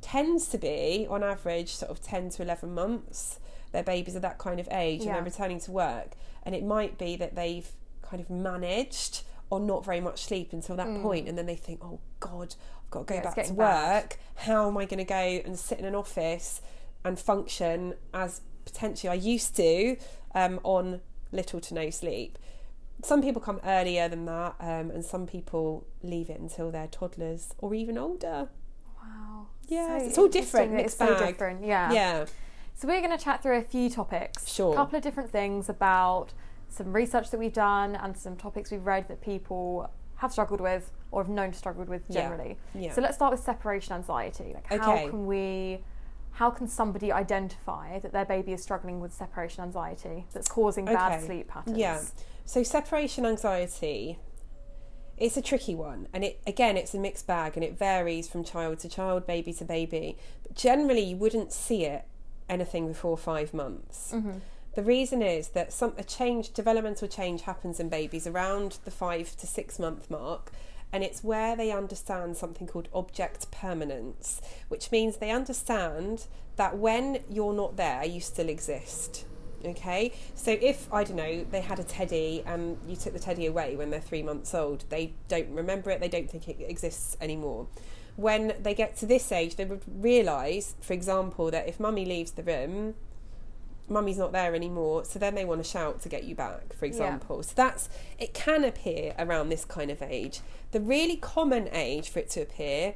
tends 0.00 0.48
to 0.48 0.58
be 0.58 1.06
on 1.08 1.22
average 1.24 1.74
sort 1.74 1.90
of 1.90 2.00
10 2.00 2.30
to 2.30 2.42
11 2.42 2.72
months 2.72 3.40
their 3.72 3.82
babies 3.82 4.14
are 4.14 4.20
that 4.20 4.38
kind 4.38 4.60
of 4.60 4.68
age 4.70 5.00
yeah. 5.00 5.08
and 5.08 5.16
they're 5.16 5.24
returning 5.24 5.58
to 5.58 5.72
work 5.72 6.12
and 6.44 6.54
it 6.54 6.62
might 6.62 6.96
be 6.96 7.16
that 7.16 7.34
they've 7.34 7.68
kind 8.00 8.20
of 8.20 8.30
managed 8.30 9.22
or 9.50 9.60
not 9.60 9.84
very 9.84 10.00
much 10.00 10.24
sleep 10.24 10.52
until 10.52 10.76
that 10.76 10.86
mm. 10.86 11.02
point, 11.02 11.28
and 11.28 11.38
then 11.38 11.46
they 11.46 11.56
think 11.56 11.80
oh 11.82 12.00
god 12.20 12.54
got 12.90 13.06
to 13.06 13.14
go 13.14 13.14
yeah, 13.14 13.34
back 13.34 13.44
to 13.44 13.52
work 13.52 14.18
how 14.36 14.68
am 14.68 14.76
i 14.76 14.84
going 14.84 14.98
to 14.98 15.04
go 15.04 15.14
and 15.14 15.58
sit 15.58 15.78
in 15.78 15.84
an 15.84 15.94
office 15.94 16.60
and 17.04 17.18
function 17.18 17.94
as 18.14 18.40
potentially 18.64 19.10
i 19.10 19.14
used 19.14 19.56
to 19.56 19.96
um, 20.34 20.60
on 20.62 21.00
little 21.32 21.60
to 21.60 21.74
no 21.74 21.90
sleep 21.90 22.38
some 23.02 23.22
people 23.22 23.40
come 23.40 23.60
earlier 23.64 24.08
than 24.08 24.24
that, 24.26 24.56
um, 24.60 24.90
and 24.90 25.04
some 25.04 25.26
people 25.26 25.86
leave 26.02 26.30
it 26.30 26.40
until 26.40 26.70
they're 26.70 26.88
toddlers 26.88 27.54
or 27.58 27.74
even 27.74 27.96
older. 27.96 28.48
Wow. 29.00 29.46
Yeah, 29.68 29.98
so 29.98 30.04
it's 30.06 30.18
all 30.18 30.28
different. 30.28 30.74
It's 30.80 30.96
so 30.96 31.16
different. 31.18 31.64
Yeah. 31.64 31.92
Yeah. 31.92 32.26
So 32.74 32.88
we're 32.88 33.00
going 33.00 33.16
to 33.16 33.22
chat 33.22 33.42
through 33.42 33.58
a 33.58 33.62
few 33.62 33.90
topics. 33.90 34.48
Sure. 34.48 34.72
A 34.72 34.76
couple 34.76 34.96
of 34.96 35.02
different 35.02 35.30
things 35.30 35.68
about 35.68 36.32
some 36.68 36.92
research 36.92 37.30
that 37.30 37.38
we've 37.38 37.52
done 37.52 37.96
and 37.96 38.16
some 38.16 38.36
topics 38.36 38.70
we've 38.70 38.84
read 38.84 39.08
that 39.08 39.20
people 39.20 39.90
have 40.18 40.32
struggled 40.32 40.60
with 40.60 40.92
or 41.10 41.22
have 41.22 41.30
known 41.30 41.52
to 41.52 41.58
struggle 41.58 41.84
with 41.84 42.08
generally. 42.10 42.58
Yeah. 42.74 42.80
yeah. 42.80 42.94
So 42.94 43.00
let's 43.00 43.16
start 43.16 43.32
with 43.32 43.40
separation 43.40 43.94
anxiety. 43.94 44.52
Like 44.54 44.66
how 44.68 44.92
okay. 44.92 45.08
can 45.08 45.26
we 45.26 45.84
how 46.32 46.50
can 46.50 46.68
somebody 46.68 47.10
identify 47.10 47.98
that 47.98 48.12
their 48.12 48.24
baby 48.24 48.52
is 48.52 48.62
struggling 48.62 49.00
with 49.00 49.12
separation 49.12 49.64
anxiety 49.64 50.26
that's 50.32 50.48
causing 50.48 50.84
okay. 50.84 50.94
bad 50.94 51.22
sleep 51.22 51.48
patterns? 51.48 51.78
Yeah. 51.78 52.00
So 52.44 52.62
separation 52.62 53.26
anxiety 53.26 54.18
it's 55.16 55.36
a 55.36 55.42
tricky 55.42 55.74
one 55.74 56.06
and 56.12 56.24
it 56.24 56.40
again 56.46 56.76
it's 56.76 56.94
a 56.94 56.98
mixed 56.98 57.26
bag 57.26 57.56
and 57.56 57.64
it 57.64 57.76
varies 57.76 58.28
from 58.28 58.44
child 58.44 58.78
to 58.78 58.88
child 58.88 59.26
baby 59.26 59.52
to 59.52 59.64
baby 59.64 60.16
but 60.44 60.54
generally 60.54 61.02
you 61.02 61.16
wouldn't 61.16 61.52
see 61.52 61.84
it 61.84 62.04
anything 62.48 62.86
before 62.86 63.18
five 63.18 63.52
months 63.52 64.12
mm-hmm. 64.14 64.38
The 64.78 64.84
reason 64.84 65.22
is 65.22 65.48
that 65.48 65.72
some 65.72 65.92
a 65.98 66.04
change 66.04 66.52
developmental 66.52 67.08
change 67.08 67.42
happens 67.42 67.80
in 67.80 67.88
babies 67.88 68.28
around 68.28 68.78
the 68.84 68.92
five 68.92 69.36
to 69.36 69.44
six 69.44 69.76
month 69.76 70.08
mark 70.08 70.52
and 70.92 71.02
it's 71.02 71.24
where 71.24 71.56
they 71.56 71.72
understand 71.72 72.36
something 72.36 72.64
called 72.68 72.86
object 72.94 73.50
permanence 73.50 74.40
which 74.68 74.92
means 74.92 75.16
they 75.16 75.32
understand 75.32 76.28
that 76.54 76.78
when 76.78 77.18
you're 77.28 77.52
not 77.52 77.76
there 77.76 78.04
you 78.04 78.20
still 78.20 78.48
exist 78.48 79.24
Okay, 79.64 80.12
so 80.36 80.52
if 80.52 80.86
I 80.92 81.02
don't 81.02 81.16
know, 81.16 81.44
they 81.50 81.60
had 81.60 81.80
a 81.80 81.82
teddy 81.82 82.44
and 82.46 82.78
you 82.86 82.94
took 82.94 83.12
the 83.12 83.18
teddy 83.18 83.46
away 83.46 83.74
when 83.74 83.90
they're 83.90 84.00
three 84.00 84.22
months 84.22 84.54
old, 84.54 84.84
they 84.88 85.14
don't 85.26 85.50
remember 85.50 85.90
it, 85.90 85.98
they 85.98 86.08
don't 86.08 86.30
think 86.30 86.48
it 86.48 86.58
exists 86.60 87.16
anymore. 87.20 87.66
When 88.14 88.54
they 88.62 88.72
get 88.72 88.96
to 88.98 89.06
this 89.06 89.32
age, 89.32 89.56
they 89.56 89.64
would 89.64 89.82
realise, 89.88 90.76
for 90.80 90.92
example, 90.92 91.50
that 91.50 91.66
if 91.66 91.80
mummy 91.80 92.04
leaves 92.04 92.30
the 92.30 92.44
room, 92.44 92.94
mummy's 93.88 94.18
not 94.18 94.32
there 94.32 94.54
anymore, 94.54 95.04
so 95.04 95.18
then 95.18 95.34
they 95.34 95.44
want 95.44 95.62
to 95.62 95.68
shout 95.68 96.00
to 96.02 96.08
get 96.08 96.24
you 96.24 96.34
back, 96.34 96.74
for 96.74 96.84
example. 96.84 97.36
Yeah. 97.36 97.42
So 97.42 97.52
that's 97.54 97.88
it 98.18 98.34
can 98.34 98.64
appear 98.64 99.14
around 99.18 99.48
this 99.48 99.64
kind 99.64 99.90
of 99.90 100.02
age. 100.02 100.40
The 100.72 100.80
really 100.80 101.16
common 101.16 101.68
age 101.72 102.08
for 102.08 102.18
it 102.18 102.30
to 102.30 102.42
appear 102.42 102.94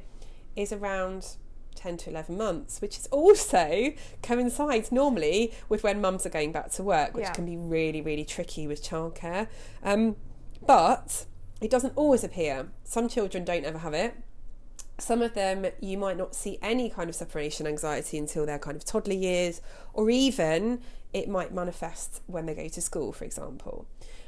is 0.55 0.71
around 0.71 1.35
10 1.75 1.97
to 1.97 2.09
11 2.09 2.37
months, 2.37 2.81
which 2.81 2.97
is 2.97 3.07
also 3.07 3.93
coincides 4.21 4.91
normally 4.91 5.53
with 5.69 5.83
when 5.83 6.01
mums 6.01 6.25
are 6.25 6.29
going 6.29 6.51
back 6.51 6.71
to 6.71 6.83
work, 6.83 7.13
which 7.13 7.25
yeah. 7.25 7.33
can 7.33 7.45
be 7.45 7.57
really, 7.57 8.01
really 8.01 8.25
tricky 8.25 8.67
with 8.67 8.83
childcare. 8.83 9.47
Um, 9.83 10.15
but 10.65 11.25
it 11.61 11.69
doesn't 11.69 11.93
always 11.95 12.23
appear. 12.23 12.69
Some 12.83 13.09
children 13.09 13.43
don't 13.43 13.65
ever 13.65 13.79
have 13.79 13.93
it. 13.93 14.15
Some 14.99 15.21
of 15.21 15.33
them 15.33 15.65
you 15.79 15.97
might 15.97 16.17
not 16.17 16.35
see 16.35 16.59
any 16.61 16.89
kind 16.89 17.09
of 17.09 17.15
separation 17.15 17.65
anxiety 17.65 18.17
until 18.17 18.45
their 18.45 18.59
kind 18.59 18.77
of 18.77 18.85
toddler 18.85 19.13
years, 19.13 19.61
or 19.93 20.09
even 20.09 20.81
it 21.13 21.27
might 21.29 21.53
manifest 21.53 22.21
when 22.27 22.45
they 22.45 22.53
go 22.53 22.67
to 22.67 22.81
school, 22.81 23.11
for 23.11 23.25
example. 23.25 23.87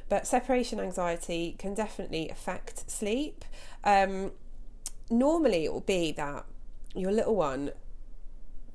But 0.10 0.28
separation 0.28 0.80
anxiety 0.80 1.56
can 1.58 1.74
definitely 1.74 2.30
affect 2.30 2.90
sleep. 2.90 3.46
Um, 3.84 4.32
normally, 5.10 5.66
it 5.66 5.74
will 5.74 5.82
be 5.82 6.12
that 6.14 6.46
your 6.96 7.12
little 7.12 7.36
one 7.36 7.72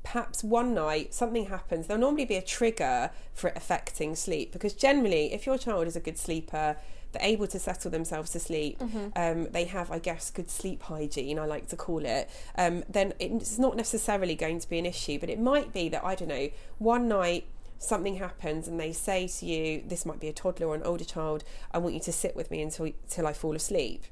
perhaps 0.03 0.43
one 0.43 0.73
night 0.73 1.13
something 1.13 1.47
happens 1.47 1.87
there'll 1.87 2.01
normally 2.01 2.25
be 2.25 2.37
a 2.37 2.43
trigger 2.43 3.11
for 3.35 3.49
it 3.49 3.57
affecting 3.57 4.15
sleep 4.15 4.51
because 4.51 4.73
generally 4.73 5.33
if 5.33 5.45
your 5.45 5.59
child 5.59 5.87
is 5.87 5.95
a 5.95 6.01
good 6.01 6.17
sleeper 6.17 6.77
they're 7.13 7.27
able 7.27 7.47
to 7.49 7.59
settle 7.59 7.91
themselves 7.91 8.31
to 8.31 8.41
sleep. 8.41 8.79
Mm-hmm. 8.79 9.09
um, 9.17 9.51
they 9.53 9.65
have 9.65 9.91
i 9.91 9.99
guess 9.99 10.31
good 10.31 10.51
sleep 10.51 10.83
hygiene 10.83 11.39
i 11.39 11.45
like 11.45 11.69
to 11.69 11.77
call 11.77 12.05
it. 12.05 12.31
Um, 12.57 12.85
then 12.89 13.15
it's 13.19 13.59
not 13.59 13.77
necessarily 13.77 14.35
going 14.35 14.61
to 14.61 14.69
be 14.69 14.79
an 14.79 14.87
issue 14.87 15.19
but 15.19 15.29
it 15.31 15.41
might 15.41 15.73
be 15.73 15.89
that 15.89 16.05
i 16.05 16.15
don't 16.15 16.29
know 16.29 16.51
one 16.79 17.09
night 17.09 17.47
something 17.79 18.17
happens 18.17 18.69
and 18.69 18.79
they 18.79 18.93
say 18.93 19.27
to 19.27 19.47
you 19.47 19.83
this 19.87 20.05
might 20.05 20.21
be 20.21 20.29
a 20.29 20.33
toddler 20.33 20.69
or 20.69 20.75
an 20.75 20.83
older 20.83 21.05
child. 21.05 21.43
I 21.73 21.79
want 21.79 21.95
you 21.95 22.01
to 22.01 22.13
sit 22.13 22.37
with 22.37 22.51
me 22.51 22.61
until 22.61 22.85
until 22.87 23.27
i 23.27 23.33
fall 23.33 23.57
asleep. 23.57 24.05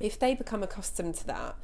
If 0.00 0.18
they 0.18 0.34
become 0.34 0.62
accustomed 0.62 1.16
to 1.16 1.26
that 1.26 1.56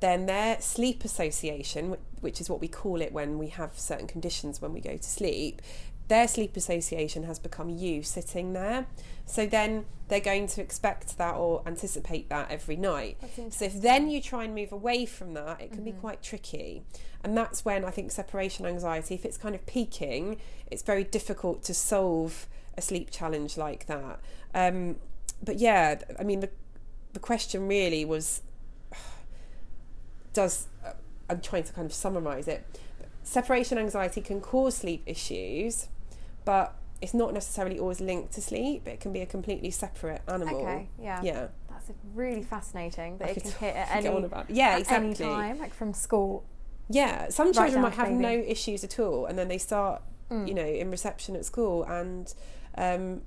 then 0.00 0.26
their 0.26 0.60
sleep 0.60 1.04
association, 1.04 1.96
which 2.20 2.40
is 2.40 2.50
what 2.50 2.60
we 2.60 2.68
call 2.68 3.00
it 3.00 3.12
when 3.12 3.38
we 3.38 3.48
have 3.48 3.78
certain 3.78 4.06
conditions 4.06 4.60
when 4.60 4.72
we 4.72 4.80
go 4.80 4.96
to 4.96 5.02
sleep, 5.08 5.62
their 6.08 6.28
sleep 6.28 6.56
association 6.56 7.24
has 7.24 7.38
become 7.38 7.68
you 7.68 8.02
sitting 8.02 8.52
there. 8.52 8.86
So 9.24 9.46
then 9.46 9.86
they're 10.08 10.20
going 10.20 10.46
to 10.46 10.62
expect 10.62 11.18
that 11.18 11.34
or 11.34 11.62
anticipate 11.66 12.28
that 12.28 12.50
every 12.50 12.76
night. 12.76 13.16
So 13.50 13.64
if 13.64 13.82
then 13.82 14.08
you 14.08 14.22
try 14.22 14.44
and 14.44 14.54
move 14.54 14.70
away 14.70 15.04
from 15.04 15.34
that, 15.34 15.60
it 15.60 15.70
can 15.70 15.78
mm-hmm. 15.78 15.84
be 15.84 15.92
quite 15.92 16.22
tricky. 16.22 16.84
And 17.24 17.36
that's 17.36 17.64
when 17.64 17.84
I 17.84 17.90
think 17.90 18.12
separation 18.12 18.66
anxiety, 18.66 19.16
if 19.16 19.24
it's 19.24 19.36
kind 19.36 19.54
of 19.54 19.66
peaking, 19.66 20.38
it's 20.70 20.82
very 20.82 21.02
difficult 21.02 21.64
to 21.64 21.74
solve 21.74 22.46
a 22.76 22.82
sleep 22.82 23.10
challenge 23.10 23.56
like 23.56 23.86
that. 23.86 24.20
Um, 24.54 24.96
but 25.42 25.56
yeah, 25.58 26.00
I 26.18 26.22
mean, 26.22 26.40
the, 26.40 26.50
the 27.14 27.18
question 27.18 27.66
really 27.66 28.04
was 28.04 28.42
does, 30.32 30.68
uh, 30.84 30.92
I'm 31.28 31.40
trying 31.40 31.64
to 31.64 31.72
kind 31.72 31.86
of 31.86 31.92
summarize 31.92 32.46
it. 32.46 32.64
Separation 33.24 33.76
anxiety 33.76 34.20
can 34.20 34.40
cause 34.40 34.76
sleep 34.76 35.02
issues, 35.04 35.88
but 36.46 36.74
it's 37.02 37.12
not 37.12 37.34
necessarily 37.34 37.78
always 37.78 38.00
linked 38.00 38.32
to 38.32 38.40
sleep. 38.40 38.88
It 38.88 39.00
can 39.00 39.12
be 39.12 39.20
a 39.20 39.26
completely 39.26 39.70
separate 39.70 40.22
animal. 40.26 40.62
Okay, 40.62 40.88
yeah. 40.98 41.20
Yeah. 41.22 41.48
That's 41.68 41.90
really 42.14 42.42
fascinating 42.42 43.18
that 43.18 43.28
I 43.28 43.30
it 43.32 43.42
can 43.42 43.50
hit 43.50 43.76
at 43.76 43.96
any, 43.96 44.28
yeah, 44.48 44.78
exactly. 44.78 45.06
any 45.06 45.14
time, 45.14 45.58
like 45.58 45.74
from 45.74 45.92
school. 45.92 46.46
Yeah, 46.88 47.28
some 47.28 47.52
children 47.52 47.82
right 47.82 47.90
might 47.90 47.94
have 47.94 48.10
no 48.12 48.30
issues 48.30 48.82
at 48.84 48.98
all, 48.98 49.26
and 49.26 49.38
then 49.38 49.48
they 49.48 49.58
start, 49.58 50.02
mm. 50.30 50.48
you 50.48 50.54
know, 50.54 50.64
in 50.64 50.90
reception 50.90 51.36
at 51.36 51.44
school, 51.44 51.82
and 51.84 52.32
um, 52.78 53.22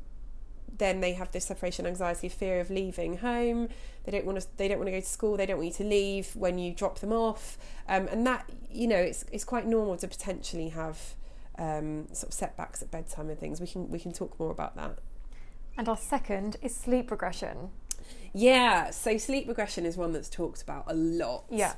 then 0.77 1.01
they 1.01 1.13
have 1.13 1.31
this 1.31 1.45
separation 1.45 1.85
anxiety, 1.85 2.29
fear 2.29 2.59
of 2.61 2.71
leaving 2.71 3.17
home. 3.17 3.67
They 4.05 4.13
don't 4.13 4.25
want 4.25 4.39
to. 4.39 4.47
They 4.57 4.67
don't 4.67 4.79
want 4.79 4.87
to 4.87 4.93
go 4.93 4.99
to 5.01 5.05
school. 5.05 5.37
They 5.37 5.45
don't 5.45 5.57
want 5.57 5.67
you 5.67 5.73
to 5.75 5.83
leave 5.83 6.35
when 6.35 6.57
you 6.57 6.73
drop 6.73 6.99
them 6.99 7.11
off. 7.11 7.57
Um, 7.87 8.07
and 8.07 8.25
that 8.25 8.49
you 8.71 8.87
know, 8.87 8.97
it's 8.97 9.25
it's 9.31 9.43
quite 9.43 9.67
normal 9.67 9.97
to 9.97 10.07
potentially 10.07 10.69
have 10.69 11.15
um, 11.59 12.07
sort 12.13 12.29
of 12.29 12.33
setbacks 12.33 12.81
at 12.81 12.89
bedtime 12.89 13.29
and 13.29 13.39
things. 13.39 13.61
We 13.61 13.67
can 13.67 13.89
we 13.89 13.99
can 13.99 14.11
talk 14.11 14.39
more 14.39 14.51
about 14.51 14.75
that. 14.75 14.97
And 15.77 15.87
our 15.87 15.97
second 15.97 16.57
is 16.61 16.75
sleep 16.75 17.11
regression. 17.11 17.69
Yeah, 18.33 18.89
so 18.89 19.17
sleep 19.17 19.47
regression 19.47 19.85
is 19.85 19.97
one 19.97 20.13
that's 20.13 20.29
talked 20.29 20.61
about 20.61 20.85
a 20.87 20.93
lot. 20.93 21.45
Yeah. 21.49 21.73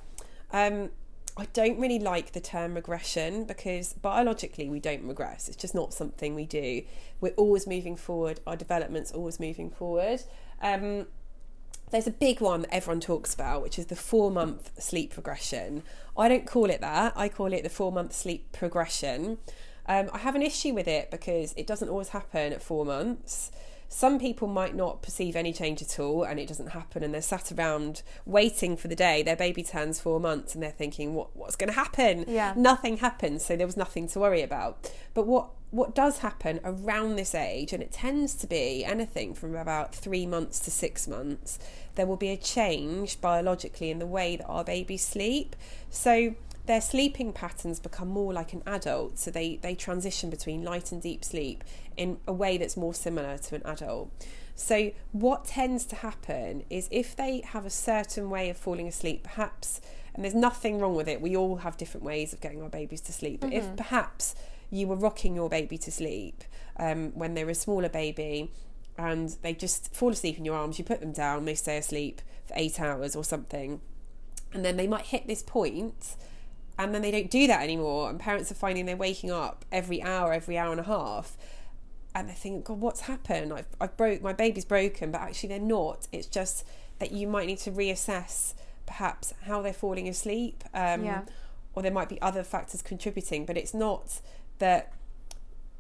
Um, 0.52 0.92
I 1.38 1.46
don't 1.54 1.80
really 1.80 2.00
like 2.00 2.34
the 2.34 2.42
term 2.42 2.76
regression 2.76 3.46
because 3.46 3.94
biologically 3.94 4.70
we 4.70 4.80
don't 4.80 5.04
regress. 5.08 5.48
It's 5.48 5.58
just 5.58 5.74
not 5.74 5.94
something 5.94 6.36
we 6.36 6.46
do. 6.46 6.84
We're 7.22 7.34
always 7.34 7.68
moving 7.68 7.96
forward. 7.96 8.42
Our 8.46 8.56
development's 8.56 9.12
always 9.12 9.40
moving 9.40 9.70
forward. 9.70 10.24
Um, 10.62 11.08
there's 11.92 12.08
a 12.08 12.12
big 12.12 12.42
one 12.42 12.62
that 12.62 12.74
everyone 12.74 13.00
talks 13.02 13.34
about, 13.34 13.62
which 13.62 13.80
is 13.80 13.88
the 13.88 13.96
four 13.96 14.30
month 14.32 14.72
sleep 14.82 15.16
regression. 15.16 15.84
I 16.18 16.28
don't 16.28 16.46
call 16.46 16.70
it 16.70 16.82
that. 16.82 17.14
I 17.16 17.30
call 17.30 17.54
it 17.54 17.64
the 17.64 17.70
four 17.70 17.92
month 17.92 18.14
sleep 18.14 18.52
progression. 18.52 19.38
Um, 19.88 20.10
I 20.14 20.20
have 20.20 20.36
an 20.36 20.42
issue 20.42 20.74
with 20.74 20.88
it 20.88 21.12
because 21.12 21.54
it 21.58 21.68
doesn't 21.68 21.90
always 21.90 22.10
happen 22.10 22.54
at 22.54 22.62
four 22.62 22.86
months. 22.86 23.52
Some 23.94 24.20
people 24.20 24.48
might 24.48 24.74
not 24.74 25.02
perceive 25.02 25.36
any 25.36 25.52
change 25.52 25.82
at 25.82 26.00
all 26.00 26.24
and 26.24 26.40
it 26.40 26.48
doesn't 26.48 26.70
happen 26.70 27.04
and 27.04 27.14
they're 27.14 27.22
sat 27.22 27.52
around 27.52 28.04
waiting 28.26 28.78
for 28.78 28.88
the 28.88 28.96
day. 28.96 29.22
Their 29.22 29.36
baby 29.36 29.64
turns 29.64 30.00
four 30.00 30.18
months 30.18 30.54
and 30.54 30.64
they're 30.64 30.72
thinking 30.72 31.14
what, 31.14 31.36
what's 31.36 31.58
going 31.58 31.68
to 31.68 31.76
happen? 31.76 32.24
Yeah. 32.26 32.54
nothing 32.56 32.98
happens 32.98 33.44
so 33.44 33.58
there 33.58 33.68
was 33.68 33.76
nothing 33.76 34.08
to 34.10 34.20
worry 34.20 34.44
about. 34.44 34.90
But 35.14 35.28
what 35.28 35.50
what 35.72 35.96
does 35.96 36.20
happen 36.20 36.60
around 36.66 37.16
this 37.16 37.34
age 37.34 37.72
and 37.74 37.82
it 37.82 37.92
tends 37.92 38.34
to 38.36 38.48
be 38.48 38.84
anything 38.84 39.34
from 39.34 39.56
about 39.56 39.96
three 39.96 40.26
months 40.26 40.60
to 40.60 40.70
six 40.72 41.08
months 41.08 41.60
there 41.96 42.06
will 42.06 42.18
be 42.18 42.30
a 42.30 42.38
change 42.38 43.20
biologically 43.22 43.90
in 43.92 44.00
the 44.00 44.06
way 44.06 44.36
that 44.36 44.46
our 44.46 44.64
babies 44.64 45.04
sleep. 45.04 45.56
So 45.90 46.36
their 46.72 46.80
sleeping 46.80 47.34
patterns 47.34 47.82
become 47.82 48.08
more 48.08 48.32
like 48.32 48.54
an 48.54 48.64
adult 48.66 49.20
so 49.20 49.30
they 49.30 49.58
they 49.58 49.76
transition 49.76 50.30
between 50.30 50.64
light 50.64 50.94
and 50.94 51.02
deep 51.02 51.22
sleep 51.26 51.66
in 51.98 52.18
a 52.26 52.32
way 52.32 52.58
that's 52.58 52.78
more 52.78 52.94
similar 52.94 53.38
to 53.38 53.56
an 53.56 53.62
adult. 53.66 54.10
So, 54.56 54.92
what 55.12 55.44
tends 55.44 55.84
to 55.88 55.98
happen 55.98 56.64
is 56.70 56.88
if 56.90 57.14
they 57.14 57.42
have 57.42 57.66
a 57.66 57.70
certain 57.70 58.30
way 58.30 58.50
of 58.50 58.56
falling 58.56 58.88
asleep, 58.88 59.24
perhaps, 59.24 59.82
and 60.16 60.24
there's 60.24 60.34
nothing 60.34 60.80
wrong 60.80 60.96
with 60.96 61.10
it, 61.10 61.20
we 61.20 61.36
all 61.36 61.58
have 61.58 61.76
different 61.76 62.06
ways 62.06 62.32
of 62.32 62.40
getting 62.40 62.62
our 62.62 62.70
babies 62.70 63.02
to 63.02 63.12
sleep, 63.12 63.42
but 63.42 63.50
mm-hmm. 63.50 63.72
if 63.72 63.76
perhaps 63.76 64.34
you 64.70 64.88
were 64.88 64.96
rocking 64.96 65.36
your 65.36 65.50
baby 65.50 65.78
to 65.78 65.92
sleep 65.92 66.42
um, 66.78 67.12
when 67.16 67.34
they 67.34 67.44
were 67.44 67.52
a 67.52 67.56
smaller 67.56 67.90
baby 67.90 68.50
and 68.98 69.36
they 69.42 69.54
just 69.54 69.94
fall 69.94 70.12
asleep 70.12 70.38
in 70.38 70.46
your 70.46 70.56
arms, 70.56 70.80
you 70.80 70.86
put 70.86 71.02
them 71.02 71.12
down, 71.12 71.44
they 71.44 71.56
stay 71.56 71.76
asleep 71.76 72.22
for 72.46 72.54
eight 72.56 72.80
hours 72.80 73.14
or 73.14 73.26
something, 73.26 73.82
and 74.54 74.64
then 74.64 74.78
they 74.78 74.88
might 74.88 75.08
hit 75.08 75.28
this 75.28 75.44
point 75.44 76.16
and 76.84 76.94
then 76.94 77.02
they 77.02 77.12
don't 77.12 77.30
do 77.30 77.48
that 77.48 77.62
anymore, 77.62 78.10
and 78.10 78.20
parents 78.20 78.52
are 78.52 78.56
finding 78.56 78.86
they're 78.86 78.96
waking 78.96 79.32
up 79.32 79.66
every 79.72 80.02
hour, 80.02 80.34
every 80.34 80.58
hour 80.58 80.72
and 80.72 80.80
a 80.80 80.84
half 80.84 81.38
and 82.14 82.30
they 82.30 82.34
think, 82.34 82.66
God, 82.66 82.80
what's 82.80 83.02
happened? 83.02 83.54
I've, 83.54 83.68
I've 83.80 83.96
broke 83.96 84.22
my 84.22 84.34
baby's 84.34 84.66
broken, 84.66 85.12
but 85.12 85.22
actually 85.22 85.50
they're 85.50 85.60
not. 85.60 86.08
It's 86.12 86.28
just 86.28 86.66
that 87.00 87.12
you 87.12 87.28
might 87.28 87.48
need 87.48 87.60
to 87.60 87.72
reassess 87.72 88.54
perhaps 88.86 89.34
how 89.44 89.62
they're 89.62 89.74
falling 89.74 90.10
asleep, 90.10 90.64
um, 90.74 91.06
yeah. 91.06 91.22
or 91.74 91.82
there 91.82 91.92
might 91.92 92.10
be 92.10 92.22
other 92.22 92.44
factors 92.44 92.82
contributing. 92.82 93.46
But 93.46 93.58
it's 93.58 93.74
not 93.74 94.20
that 94.60 94.92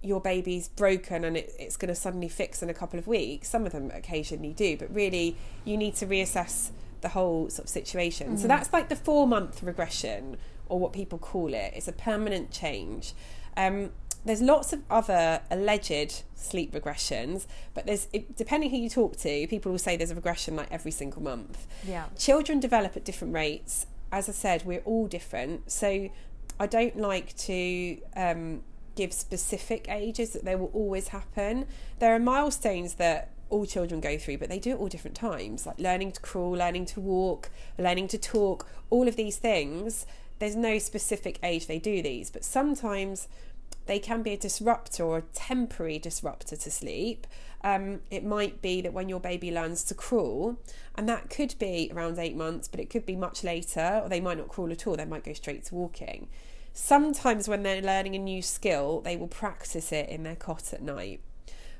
your 0.01 0.21
baby's 0.21 0.69
broken 0.69 1.23
and 1.23 1.37
it, 1.37 1.53
it's 1.59 1.77
going 1.77 1.89
to 1.89 1.95
suddenly 1.95 2.29
fix 2.29 2.63
in 2.63 2.69
a 2.69 2.73
couple 2.73 2.97
of 2.97 3.07
weeks. 3.07 3.49
Some 3.49 3.65
of 3.65 3.73
them 3.73 3.91
occasionally 3.93 4.53
do, 4.53 4.77
but 4.77 4.93
really 4.93 5.35
you 5.65 5.75
need 5.75 5.95
to 5.95 6.07
reassess 6.07 6.71
the 7.01 7.09
whole 7.09 7.49
sort 7.49 7.65
of 7.65 7.69
situation. 7.69 8.27
Mm-hmm. 8.27 8.37
So 8.37 8.47
that's 8.47 8.71
like 8.71 8.87
the 8.87 8.95
four 8.95 9.27
month 9.27 9.61
regression, 9.61 10.37
or 10.71 10.79
what 10.79 10.93
people 10.93 11.19
call 11.19 11.53
it. 11.53 11.73
It's 11.75 11.89
a 11.89 11.91
permanent 11.91 12.49
change. 12.49 13.13
Um, 13.57 13.91
there's 14.23 14.41
lots 14.41 14.71
of 14.71 14.81
other 14.89 15.41
alleged 15.51 16.23
sleep 16.33 16.71
regressions, 16.73 17.45
but 17.73 17.85
there's 17.85 18.07
depending 18.37 18.69
who 18.69 18.77
you 18.77 18.89
talk 18.89 19.17
to, 19.17 19.47
people 19.47 19.71
will 19.71 19.79
say 19.79 19.97
there's 19.97 20.11
a 20.11 20.15
regression 20.15 20.55
like 20.55 20.71
every 20.71 20.91
single 20.91 21.21
month. 21.21 21.67
Yeah. 21.85 22.05
Children 22.17 22.59
develop 22.61 22.95
at 22.95 23.03
different 23.03 23.33
rates. 23.33 23.85
As 24.13 24.29
I 24.29 24.31
said, 24.31 24.63
we're 24.65 24.81
all 24.85 25.07
different, 25.07 25.69
so 25.71 26.09
I 26.59 26.67
don't 26.67 26.97
like 26.97 27.35
to 27.37 27.97
um, 28.15 28.61
give 28.95 29.11
specific 29.11 29.87
ages 29.89 30.31
that 30.31 30.45
they 30.45 30.55
will 30.55 30.71
always 30.73 31.09
happen. 31.09 31.65
There 31.99 32.15
are 32.15 32.19
milestones 32.19 32.95
that 32.95 33.31
all 33.49 33.65
children 33.65 33.99
go 33.99 34.17
through, 34.17 34.37
but 34.37 34.49
they 34.49 34.59
do 34.59 34.71
it 34.71 34.79
all 34.79 34.87
different 34.87 35.17
times, 35.17 35.65
like 35.65 35.79
learning 35.79 36.13
to 36.13 36.21
crawl, 36.21 36.51
learning 36.51 36.85
to 36.87 37.01
walk, 37.01 37.49
learning 37.77 38.07
to 38.09 38.17
talk, 38.17 38.67
all 38.89 39.07
of 39.07 39.15
these 39.15 39.37
things. 39.37 40.05
There's 40.41 40.55
no 40.55 40.79
specific 40.79 41.37
age 41.43 41.67
they 41.67 41.77
do 41.77 42.01
these, 42.01 42.31
but 42.31 42.43
sometimes 42.43 43.27
they 43.85 43.99
can 43.99 44.23
be 44.23 44.33
a 44.33 44.37
disruptor 44.37 45.03
or 45.03 45.19
a 45.19 45.21
temporary 45.35 45.99
disruptor 45.99 46.55
to 46.55 46.71
sleep. 46.71 47.27
Um, 47.63 47.99
it 48.09 48.25
might 48.25 48.59
be 48.59 48.81
that 48.81 48.91
when 48.91 49.07
your 49.07 49.19
baby 49.19 49.51
learns 49.51 49.83
to 49.83 49.93
crawl, 49.93 50.57
and 50.95 51.07
that 51.07 51.29
could 51.29 51.53
be 51.59 51.91
around 51.93 52.17
eight 52.17 52.35
months, 52.35 52.67
but 52.67 52.79
it 52.79 52.89
could 52.89 53.05
be 53.05 53.15
much 53.15 53.43
later, 53.43 54.01
or 54.03 54.09
they 54.09 54.19
might 54.19 54.39
not 54.39 54.47
crawl 54.47 54.71
at 54.71 54.87
all, 54.87 54.95
they 54.95 55.05
might 55.05 55.23
go 55.23 55.33
straight 55.33 55.63
to 55.65 55.75
walking. 55.75 56.27
Sometimes, 56.73 57.47
when 57.47 57.61
they're 57.61 57.79
learning 57.79 58.15
a 58.15 58.17
new 58.17 58.41
skill, 58.41 59.01
they 59.01 59.15
will 59.15 59.27
practice 59.27 59.91
it 59.91 60.09
in 60.09 60.23
their 60.23 60.35
cot 60.35 60.73
at 60.73 60.81
night. 60.81 61.21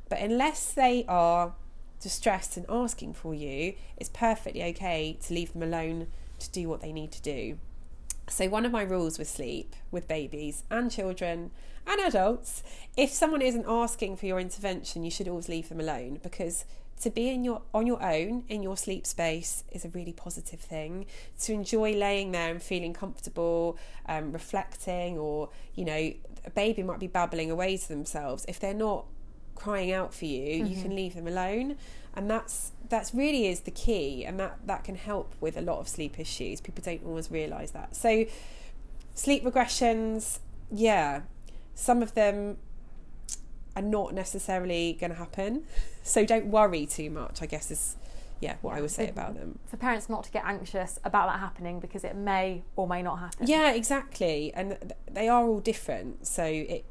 But 0.07 0.19
unless 0.19 0.71
they 0.71 1.03
are 1.07 1.53
distressed 1.99 2.57
and 2.57 2.67
asking 2.69 3.15
for 3.15 3.33
you, 3.33 3.73
it's 3.97 4.09
perfectly 4.09 4.61
okay 4.65 5.17
to 5.23 5.33
leave 5.33 5.53
them 5.53 5.63
alone 5.63 6.09
to 6.37 6.51
do 6.51 6.69
what 6.69 6.81
they 6.81 6.91
need 6.91 7.11
to 7.13 7.21
do. 7.23 7.57
So, 8.31 8.47
one 8.47 8.65
of 8.65 8.71
my 8.71 8.83
rules 8.83 9.19
with 9.19 9.29
sleep 9.29 9.75
with 9.91 10.07
babies 10.07 10.63
and 10.71 10.89
children 10.89 11.51
and 11.85 11.99
adults, 12.01 12.63
if 12.95 13.09
someone 13.11 13.41
isn't 13.41 13.65
asking 13.67 14.17
for 14.17 14.25
your 14.25 14.39
intervention, 14.39 15.03
you 15.03 15.11
should 15.11 15.27
always 15.27 15.49
leave 15.49 15.69
them 15.69 15.79
alone 15.79 16.19
because 16.23 16.65
to 17.01 17.09
be 17.09 17.29
in 17.29 17.43
your 17.43 17.63
on 17.73 17.87
your 17.87 18.01
own 18.01 18.43
in 18.47 18.61
your 18.61 18.77
sleep 18.77 19.05
space 19.05 19.63
is 19.71 19.83
a 19.83 19.89
really 19.89 20.13
positive 20.13 20.59
thing. 20.59 21.07
To 21.41 21.53
enjoy 21.53 21.93
laying 21.93 22.31
there 22.31 22.51
and 22.51 22.61
feeling 22.61 22.93
comfortable, 22.93 23.77
um, 24.07 24.31
reflecting, 24.31 25.17
or 25.17 25.49
you 25.75 25.83
know, 25.83 26.13
a 26.45 26.49
baby 26.53 26.83
might 26.83 26.99
be 26.99 27.07
babbling 27.07 27.51
away 27.51 27.77
to 27.77 27.87
themselves. 27.87 28.45
If 28.47 28.59
they're 28.59 28.73
not 28.73 29.05
crying 29.55 29.91
out 29.91 30.13
for 30.13 30.25
you, 30.25 30.63
mm-hmm. 30.63 30.73
you 30.73 30.81
can 30.81 30.95
leave 30.95 31.15
them 31.15 31.27
alone, 31.27 31.77
and 32.15 32.29
that's 32.29 32.71
that's 32.89 33.13
really 33.13 33.47
is 33.47 33.61
the 33.61 33.71
key, 33.71 34.25
and 34.25 34.39
that 34.39 34.59
that 34.65 34.83
can 34.83 34.95
help 34.95 35.33
with 35.39 35.57
a 35.57 35.61
lot 35.61 35.79
of 35.79 35.87
sleep 35.87 36.19
issues. 36.19 36.61
People 36.61 36.83
don't 36.83 37.05
always 37.05 37.31
realise 37.31 37.71
that. 37.71 37.95
So, 37.95 38.25
sleep 39.13 39.43
regressions, 39.43 40.39
yeah, 40.71 41.21
some 41.75 42.01
of 42.01 42.13
them 42.13 42.57
are 43.75 43.81
not 43.81 44.13
necessarily 44.13 44.97
going 44.99 45.11
to 45.11 45.17
happen. 45.17 45.63
So 46.03 46.25
don't 46.25 46.47
worry 46.47 46.85
too 46.85 47.09
much, 47.09 47.41
I 47.41 47.45
guess 47.45 47.71
is 47.71 47.95
yeah, 48.39 48.55
what 48.61 48.71
yeah, 48.71 48.77
I 48.77 48.81
would 48.81 48.91
say 48.91 49.07
about 49.07 49.35
them. 49.35 49.59
For 49.67 49.77
parents 49.77 50.09
not 50.09 50.23
to 50.23 50.31
get 50.31 50.43
anxious 50.45 50.99
about 51.05 51.27
that 51.31 51.39
happening 51.39 51.79
because 51.79 52.03
it 52.03 52.15
may 52.15 52.63
or 52.75 52.87
may 52.87 53.03
not 53.03 53.19
happen. 53.19 53.47
Yeah, 53.47 53.71
exactly. 53.71 54.51
And 54.53 54.93
they 55.09 55.29
are 55.29 55.43
all 55.43 55.59
different. 55.59 56.25
So 56.25 56.43
it 56.43 56.85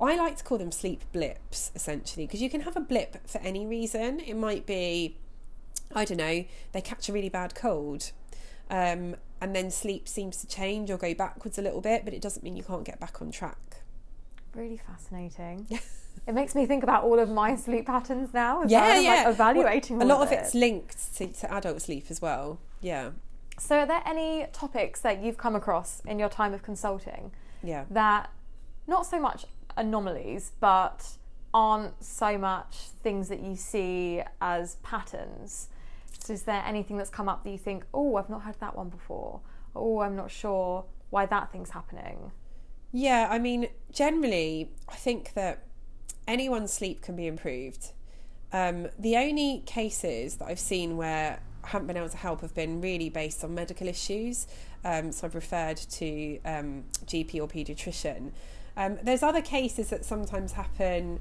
I 0.00 0.16
like 0.16 0.36
to 0.38 0.44
call 0.44 0.58
them 0.58 0.72
sleep 0.72 1.02
blips 1.12 1.70
essentially 1.74 2.26
because 2.26 2.42
you 2.42 2.50
can 2.50 2.62
have 2.62 2.76
a 2.76 2.80
blip 2.80 3.28
for 3.28 3.38
any 3.38 3.66
reason. 3.66 4.20
It 4.20 4.34
might 4.34 4.66
be 4.66 5.16
I 5.94 6.04
don't 6.04 6.18
know, 6.18 6.44
they 6.72 6.80
catch 6.80 7.08
a 7.08 7.12
really 7.12 7.28
bad 7.28 7.54
cold. 7.54 8.12
Um, 8.70 9.16
and 9.40 9.54
then 9.54 9.70
sleep 9.70 10.08
seems 10.08 10.38
to 10.38 10.46
change 10.46 10.90
or 10.90 10.96
go 10.96 11.14
backwards 11.14 11.58
a 11.58 11.62
little 11.62 11.80
bit, 11.82 12.04
but 12.04 12.14
it 12.14 12.22
doesn't 12.22 12.42
mean 12.42 12.56
you 12.56 12.62
can't 12.62 12.84
get 12.84 12.98
back 12.98 13.20
on 13.20 13.30
track 13.30 13.84
really 14.54 14.76
fascinating. 14.76 15.66
it 16.26 16.34
makes 16.34 16.54
me 16.54 16.66
think 16.66 16.82
about 16.82 17.04
all 17.04 17.18
of 17.18 17.28
my 17.28 17.56
sleep 17.56 17.86
patterns 17.86 18.32
now. 18.32 18.62
yeah, 18.66 18.98
yeah. 18.98 19.24
Like 19.24 19.26
evaluating 19.28 19.98
well, 19.98 20.06
a 20.06 20.08
lot 20.08 20.26
of 20.26 20.32
it. 20.32 20.36
it's 20.36 20.54
linked 20.54 21.16
to, 21.16 21.26
to 21.26 21.52
adult 21.52 21.82
sleep 21.82 22.06
as 22.10 22.22
well. 22.22 22.58
Yeah. 22.80 23.10
So, 23.58 23.80
are 23.80 23.86
there 23.86 24.02
any 24.04 24.46
topics 24.52 25.00
that 25.02 25.22
you've 25.22 25.36
come 25.36 25.54
across 25.54 26.02
in 26.06 26.18
your 26.18 26.28
time 26.28 26.54
of 26.54 26.62
consulting? 26.62 27.30
Yeah. 27.62 27.84
That 27.90 28.30
not 28.86 29.06
so 29.06 29.20
much 29.20 29.46
anomalies, 29.76 30.52
but 30.60 31.16
aren't 31.52 32.02
so 32.02 32.36
much 32.36 32.76
things 33.02 33.28
that 33.28 33.40
you 33.40 33.56
see 33.56 34.22
as 34.40 34.76
patterns. 34.76 35.68
So, 36.18 36.32
is 36.32 36.42
there 36.42 36.62
anything 36.66 36.96
that's 36.96 37.10
come 37.10 37.28
up 37.28 37.44
that 37.44 37.50
you 37.50 37.58
think, 37.58 37.84
oh, 37.92 38.16
I've 38.16 38.30
not 38.30 38.42
heard 38.42 38.58
that 38.60 38.76
one 38.76 38.88
before? 38.88 39.40
Oh, 39.76 40.00
I'm 40.00 40.16
not 40.16 40.30
sure 40.30 40.84
why 41.10 41.26
that 41.26 41.52
thing's 41.52 41.70
happening? 41.70 42.32
Yeah, 42.92 43.28
I 43.30 43.38
mean, 43.38 43.68
generally, 43.92 44.70
I 44.88 44.94
think 44.94 45.34
that 45.34 45.64
anyone's 46.26 46.72
sleep 46.72 47.02
can 47.02 47.16
be 47.16 47.26
improved. 47.26 47.92
Um, 48.52 48.88
the 48.98 49.16
only 49.16 49.62
cases 49.66 50.36
that 50.36 50.46
I've 50.46 50.60
seen 50.60 50.96
where 50.96 51.40
I 51.64 51.68
haven't 51.68 51.88
been 51.88 51.96
able 51.96 52.08
to 52.08 52.16
help 52.16 52.40
have 52.42 52.54
been 52.54 52.80
really 52.80 53.08
based 53.10 53.42
on 53.42 53.54
medical 53.54 53.88
issues. 53.88 54.46
Um, 54.84 55.12
so 55.12 55.26
I've 55.26 55.34
referred 55.34 55.76
to 55.76 56.38
um, 56.44 56.84
GP 57.06 57.40
or 57.40 57.48
paediatrician. 57.48 58.32
Um, 58.76 58.98
there's 59.02 59.22
other 59.22 59.42
cases 59.42 59.90
that 59.90 60.04
sometimes 60.04 60.52
happen 60.52 61.20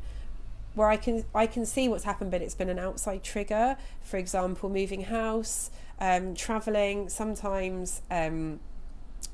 where 0.76 0.90
I 0.90 0.98
can 0.98 1.26
I 1.36 1.46
can 1.46 1.66
see 1.66 1.88
what's 1.88 2.04
happened, 2.04 2.32
but 2.32 2.42
it's 2.42 2.56
been 2.56 2.70
an 2.70 2.80
outside 2.80 3.24
trigger. 3.24 3.78
For 4.02 4.18
example, 4.18 4.70
moving 4.70 5.04
house, 5.04 5.70
um, 6.00 6.34
traveling. 6.34 7.10
Sometimes 7.10 8.02
um, 8.10 8.60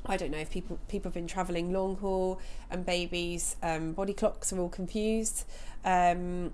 I 0.05 0.17
don't 0.17 0.31
know 0.31 0.39
if 0.39 0.51
people 0.51 0.79
people 0.87 1.09
have 1.09 1.13
been 1.13 1.27
traveling 1.27 1.71
long 1.71 1.97
haul 1.97 2.39
and 2.69 2.85
babies' 2.85 3.55
um, 3.63 3.93
body 3.93 4.13
clocks 4.13 4.51
are 4.51 4.59
all 4.59 4.69
confused. 4.69 5.45
Um, 5.85 6.53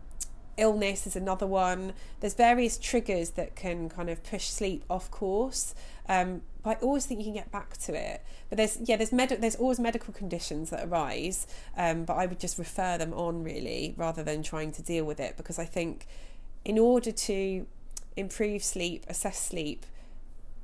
illness 0.57 1.05
is 1.07 1.15
another 1.15 1.47
one. 1.47 1.93
There's 2.19 2.33
various 2.33 2.77
triggers 2.77 3.31
that 3.31 3.55
can 3.55 3.89
kind 3.89 4.09
of 4.09 4.23
push 4.23 4.45
sleep 4.45 4.83
off 4.89 5.09
course. 5.11 5.73
But 6.65 6.77
I 6.77 6.79
always 6.81 7.05
think 7.05 7.19
you 7.19 7.25
can 7.25 7.35
get 7.35 7.51
back 7.51 7.77
to 7.77 7.93
it. 7.93 8.25
But 8.49 8.57
there's 8.57 8.79
yeah, 8.81 8.97
there's 8.97 9.13
med- 9.13 9.37
there's 9.39 9.55
always 9.55 9.79
medical 9.79 10.11
conditions 10.15 10.71
that 10.71 10.87
arise. 10.87 11.45
Um, 11.77 12.05
but 12.05 12.15
I 12.15 12.25
would 12.25 12.39
just 12.39 12.57
refer 12.57 12.97
them 12.97 13.13
on 13.13 13.43
really 13.43 13.93
rather 13.97 14.23
than 14.23 14.41
trying 14.41 14.71
to 14.71 14.81
deal 14.81 15.05
with 15.05 15.19
it 15.19 15.37
because 15.37 15.59
I 15.59 15.65
think 15.65 16.07
in 16.65 16.79
order 16.79 17.11
to 17.11 17.67
improve 18.17 18.63
sleep, 18.63 19.05
assess 19.07 19.37
sleep 19.37 19.85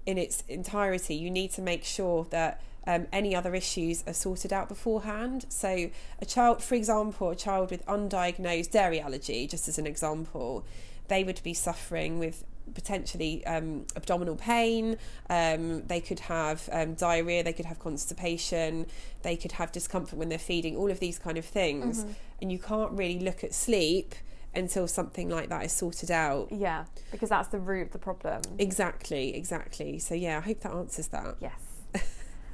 in 0.08 0.18
its 0.18 0.44
entirety, 0.48 1.14
you 1.14 1.30
need 1.30 1.52
to 1.52 1.62
make 1.62 1.84
sure 1.84 2.26
that 2.32 2.60
um, 2.88 3.06
any 3.14 3.36
other 3.36 3.54
issues 3.54 4.04
are 4.08 4.14
sorted 4.14 4.52
out 4.52 4.70
beforehand. 4.70 5.46
So, 5.50 5.92
a 6.20 6.26
child, 6.26 6.64
for 6.64 6.74
example, 6.74 7.30
a 7.30 7.36
child 7.36 7.70
with 7.70 7.86
undiagnosed 7.86 8.72
dairy 8.72 9.00
allergy, 9.00 9.46
just 9.46 9.68
as 9.68 9.78
an 9.78 9.86
example, 9.86 10.66
they 11.10 11.24
would 11.24 11.44
be 11.44 11.54
suffering 11.54 12.18
with 12.18 12.44
potentially 12.74 13.46
um, 13.46 13.86
abdominal 13.96 14.36
pain, 14.36 14.98
um, 15.30 15.86
they 15.88 16.00
could 16.00 16.20
have 16.20 16.68
um, 16.72 16.94
diarrhea, 16.94 17.44
they 17.44 17.54
could 17.54 17.66
have 17.66 17.80
constipation, 17.80 18.86
they 19.24 19.36
could 19.36 19.54
have 19.54 19.72
discomfort 19.72 20.18
when 20.18 20.30
they're 20.30 20.40
feeding, 20.40 20.76
all 20.76 20.92
of 20.92 21.00
these 21.00 21.20
kind 21.20 21.38
of 21.38 21.46
things. 21.46 22.02
Mm-hmm. 22.02 22.12
And 22.42 22.52
you 22.52 22.60
can't 22.60 22.92
really 22.92 23.20
look 23.20 23.44
at 23.44 23.54
sleep 23.54 24.16
until 24.54 24.88
something 24.88 25.30
like 25.30 25.50
that 25.50 25.66
is 25.66 25.72
sorted 25.72 26.12
out. 26.12 26.50
Yeah, 26.52 26.86
because 27.12 27.30
that's 27.30 27.50
the 27.50 27.60
root 27.60 27.88
of 27.88 27.92
the 27.92 28.00
problem. 28.00 28.42
Exactly, 28.60 29.36
exactly. 29.36 30.00
So, 30.00 30.16
yeah, 30.16 30.38
I 30.38 30.42
hope 30.42 30.62
that 30.62 30.74
answers 30.74 31.08
that. 31.08 31.36
Yes. 31.40 31.54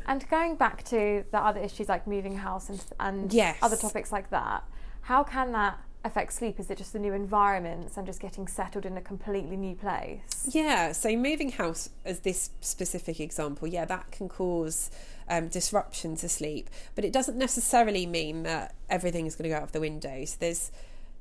And 0.08 0.28
going 0.30 0.56
back 0.56 0.84
to 0.86 1.26
the 1.32 1.38
other 1.38 1.60
issues 1.60 1.90
like 1.90 2.08
moving 2.08 2.38
house 2.38 2.70
and, 2.70 2.84
and 2.98 3.34
yes. 3.34 3.58
other 3.62 3.76
topics 3.76 4.10
like 4.10 4.30
that, 4.30 4.64
how 5.02 5.24
can 5.24 5.52
that 5.52 5.78
affect 6.08 6.34
sleep? 6.34 6.60
Is 6.60 6.70
it 6.72 6.78
just 6.78 6.94
the 6.94 7.00
new 7.00 7.14
environments 7.14 7.98
and 7.98 8.06
just 8.06 8.20
getting 8.20 8.48
settled 8.48 8.86
in 8.86 8.98
a 8.98 9.02
completely 9.02 9.56
new 9.56 9.76
place? 9.76 10.48
Yeah, 10.50 10.92
so 10.92 11.16
moving 11.16 11.52
house, 11.52 11.90
as 12.04 12.22
this 12.22 12.50
specific 12.62 13.20
example, 13.20 13.68
yeah, 13.68 13.86
that 13.86 14.12
can 14.12 14.28
cause 14.28 14.90
um, 15.30 15.50
disruption 15.50 16.16
to 16.18 16.30
sleep, 16.30 16.70
but 16.96 17.06
it 17.06 17.14
doesn't 17.14 17.38
necessarily 17.38 18.06
mean 18.06 18.44
that 18.44 18.74
everything 18.90 19.26
is 19.26 19.36
going 19.36 19.44
to 19.44 19.50
go 19.50 19.58
out 19.58 19.64
of 19.64 19.72
the 19.72 19.82
window. 19.82 20.26
So 20.26 20.38
there's 20.40 20.72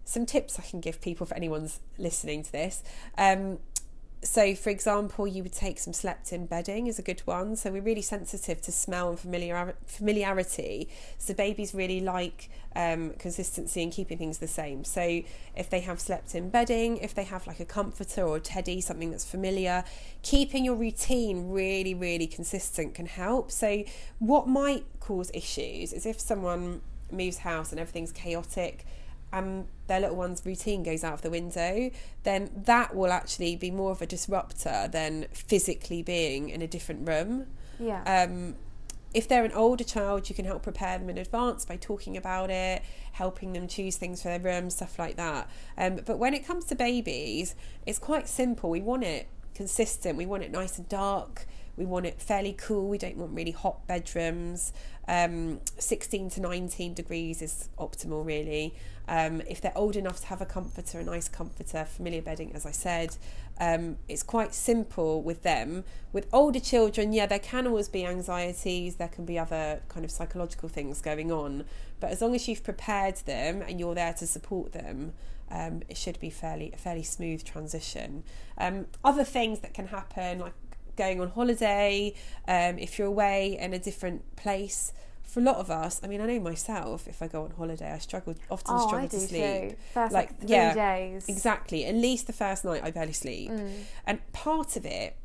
some 0.04 0.24
tips 0.24 0.58
I 0.58 0.62
can 0.62 0.80
give 0.80 1.00
people 1.00 1.26
for 1.26 1.34
anyone's 1.34 1.80
listening 1.98 2.42
to 2.44 2.52
this. 2.52 2.82
Um, 3.18 3.58
so 4.22 4.54
for 4.54 4.70
example 4.70 5.26
you 5.26 5.42
would 5.42 5.52
take 5.52 5.78
some 5.78 5.92
slept 5.92 6.32
in 6.32 6.46
bedding 6.46 6.86
is 6.86 6.98
a 6.98 7.02
good 7.02 7.20
one. 7.20 7.56
So 7.56 7.70
we're 7.70 7.82
really 7.82 8.02
sensitive 8.02 8.60
to 8.62 8.72
smell 8.72 9.10
and 9.10 9.18
familiar, 9.18 9.74
familiarity. 9.86 10.88
So 11.18 11.34
babies 11.34 11.74
really 11.74 12.00
like 12.00 12.50
um, 12.74 13.12
consistency 13.18 13.82
and 13.82 13.92
keeping 13.92 14.18
things 14.18 14.38
the 14.38 14.48
same. 14.48 14.84
So 14.84 15.22
if 15.54 15.70
they 15.70 15.80
have 15.80 16.00
slept 16.00 16.34
in 16.34 16.50
bedding 16.50 16.96
if 16.98 17.14
they 17.14 17.24
have 17.24 17.46
like 17.46 17.60
a 17.60 17.64
comforter 17.64 18.22
or 18.22 18.36
a 18.36 18.40
teddy 18.40 18.80
something 18.80 19.10
that's 19.10 19.24
familiar 19.24 19.84
keeping 20.22 20.64
your 20.64 20.74
routine 20.74 21.48
really 21.50 21.94
really 21.94 22.26
consistent 22.26 22.94
can 22.94 23.06
help. 23.06 23.50
So 23.50 23.84
what 24.18 24.48
might 24.48 24.84
cause 25.00 25.30
issues 25.32 25.92
is 25.92 26.04
if 26.06 26.20
someone 26.20 26.80
moves 27.10 27.38
house 27.38 27.70
and 27.70 27.80
everything's 27.80 28.12
chaotic 28.12 28.84
and 29.32 29.66
their 29.86 30.00
little 30.00 30.16
one's 30.16 30.44
routine 30.44 30.82
goes 30.82 31.04
out 31.04 31.14
of 31.14 31.22
the 31.22 31.30
window, 31.30 31.90
then 32.22 32.50
that 32.64 32.94
will 32.94 33.12
actually 33.12 33.56
be 33.56 33.70
more 33.70 33.90
of 33.90 34.02
a 34.02 34.06
disruptor 34.06 34.88
than 34.90 35.26
physically 35.32 36.02
being 36.02 36.48
in 36.48 36.62
a 36.62 36.66
different 36.66 37.06
room. 37.08 37.46
Yeah. 37.78 38.02
Um, 38.02 38.56
if 39.14 39.28
they're 39.28 39.44
an 39.44 39.52
older 39.52 39.84
child, 39.84 40.28
you 40.28 40.34
can 40.34 40.44
help 40.44 40.62
prepare 40.62 40.98
them 40.98 41.08
in 41.08 41.16
advance 41.16 41.64
by 41.64 41.76
talking 41.76 42.16
about 42.16 42.50
it, 42.50 42.82
helping 43.12 43.52
them 43.54 43.66
choose 43.66 43.96
things 43.96 44.22
for 44.22 44.28
their 44.28 44.40
room, 44.40 44.68
stuff 44.68 44.98
like 44.98 45.16
that. 45.16 45.48
Um, 45.78 46.00
but 46.04 46.18
when 46.18 46.34
it 46.34 46.46
comes 46.46 46.66
to 46.66 46.74
babies, 46.74 47.54
it's 47.86 47.98
quite 47.98 48.28
simple. 48.28 48.68
We 48.68 48.82
want 48.82 49.04
it 49.04 49.28
consistent, 49.54 50.18
we 50.18 50.26
want 50.26 50.42
it 50.42 50.50
nice 50.50 50.76
and 50.76 50.88
dark. 50.88 51.46
We 51.76 51.84
want 51.84 52.06
it 52.06 52.20
fairly 52.20 52.52
cool. 52.52 52.88
We 52.88 52.98
don't 52.98 53.16
want 53.16 53.32
really 53.32 53.50
hot 53.50 53.86
bedrooms. 53.86 54.72
Um, 55.08 55.60
16 55.78 56.30
to 56.30 56.40
19 56.40 56.94
degrees 56.94 57.42
is 57.42 57.68
optimal, 57.78 58.24
really. 58.24 58.74
Um, 59.08 59.40
if 59.48 59.60
they're 59.60 59.76
old 59.76 59.94
enough 59.94 60.20
to 60.20 60.26
have 60.26 60.40
a 60.40 60.46
comforter, 60.46 60.98
a 60.98 61.04
nice 61.04 61.28
comforter, 61.28 61.84
familiar 61.84 62.22
bedding, 62.22 62.52
as 62.54 62.66
I 62.66 62.72
said, 62.72 63.16
um, 63.60 63.96
it's 64.08 64.22
quite 64.22 64.54
simple 64.54 65.22
with 65.22 65.42
them. 65.42 65.84
With 66.12 66.26
older 66.32 66.60
children, 66.60 67.12
yeah, 67.12 67.26
there 67.26 67.38
can 67.38 67.66
always 67.66 67.88
be 67.88 68.04
anxieties, 68.04 68.96
there 68.96 69.08
can 69.08 69.24
be 69.24 69.38
other 69.38 69.80
kind 69.88 70.04
of 70.04 70.10
psychological 70.10 70.68
things 70.68 71.00
going 71.00 71.30
on. 71.30 71.64
But 72.00 72.10
as 72.10 72.20
long 72.20 72.34
as 72.34 72.48
you've 72.48 72.64
prepared 72.64 73.16
them 73.26 73.62
and 73.62 73.78
you're 73.78 73.94
there 73.94 74.14
to 74.14 74.26
support 74.26 74.72
them, 74.72 75.12
um, 75.50 75.82
it 75.88 75.96
should 75.96 76.18
be 76.18 76.30
fairly 76.30 76.72
a 76.74 76.76
fairly 76.76 77.04
smooth 77.04 77.44
transition. 77.44 78.24
Um, 78.58 78.86
other 79.04 79.24
things 79.24 79.60
that 79.60 79.72
can 79.72 79.88
happen, 79.88 80.40
like 80.40 80.54
going 80.96 81.20
on 81.20 81.30
holiday, 81.30 82.14
um, 82.48 82.78
if 82.78 82.98
you're 82.98 83.08
away 83.08 83.58
in 83.60 83.74
a 83.74 83.78
different 83.78 84.36
place, 84.36 84.92
for 85.26 85.40
a 85.40 85.42
lot 85.42 85.56
of 85.56 85.70
us, 85.70 86.00
I 86.02 86.06
mean, 86.06 86.20
I 86.20 86.26
know 86.26 86.40
myself. 86.40 87.08
If 87.08 87.20
I 87.20 87.28
go 87.28 87.42
on 87.42 87.50
holiday, 87.50 87.92
I 87.92 87.98
struggle 87.98 88.34
often 88.50 88.74
oh, 88.76 88.86
struggle 88.86 89.08
to 89.08 89.20
sleep. 89.20 89.70
Too. 89.70 89.76
First 89.92 90.14
like, 90.14 90.30
like 90.40 90.48
yeah, 90.48 90.72
days. 90.72 91.28
Exactly. 91.28 91.84
At 91.84 91.94
least 91.94 92.26
the 92.26 92.32
first 92.32 92.64
night, 92.64 92.82
I 92.82 92.90
barely 92.90 93.12
sleep, 93.12 93.50
mm. 93.50 93.82
and 94.06 94.32
part 94.32 94.76
of 94.76 94.86
it 94.86 95.16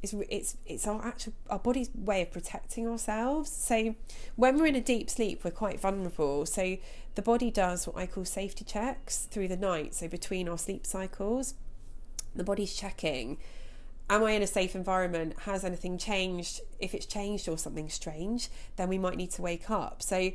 is 0.00 0.14
it's 0.30 0.56
it's 0.64 0.86
our 0.86 1.04
actual 1.04 1.32
our 1.50 1.58
body's 1.58 1.90
way 1.94 2.22
of 2.22 2.30
protecting 2.30 2.86
ourselves. 2.86 3.50
So 3.50 3.94
when 4.36 4.58
we're 4.58 4.66
in 4.66 4.76
a 4.76 4.80
deep 4.80 5.10
sleep, 5.10 5.44
we're 5.44 5.50
quite 5.50 5.80
vulnerable. 5.80 6.46
So 6.46 6.78
the 7.16 7.22
body 7.22 7.50
does 7.50 7.86
what 7.86 7.96
I 7.96 8.06
call 8.06 8.24
safety 8.24 8.64
checks 8.64 9.26
through 9.30 9.48
the 9.48 9.56
night. 9.56 9.94
So 9.94 10.08
between 10.08 10.48
our 10.48 10.58
sleep 10.58 10.86
cycles, 10.86 11.54
the 12.34 12.44
body's 12.44 12.74
checking 12.74 13.38
am 14.10 14.24
I 14.24 14.32
in 14.32 14.42
a 14.42 14.46
safe 14.46 14.74
environment? 14.74 15.34
Has 15.40 15.64
anything 15.64 15.98
changed? 15.98 16.60
If 16.78 16.94
it's 16.94 17.06
changed 17.06 17.48
or 17.48 17.58
something 17.58 17.88
strange, 17.88 18.48
then 18.76 18.88
we 18.88 18.98
might 18.98 19.16
need 19.16 19.30
to 19.32 19.42
wake 19.42 19.70
up. 19.70 20.02
So 20.02 20.30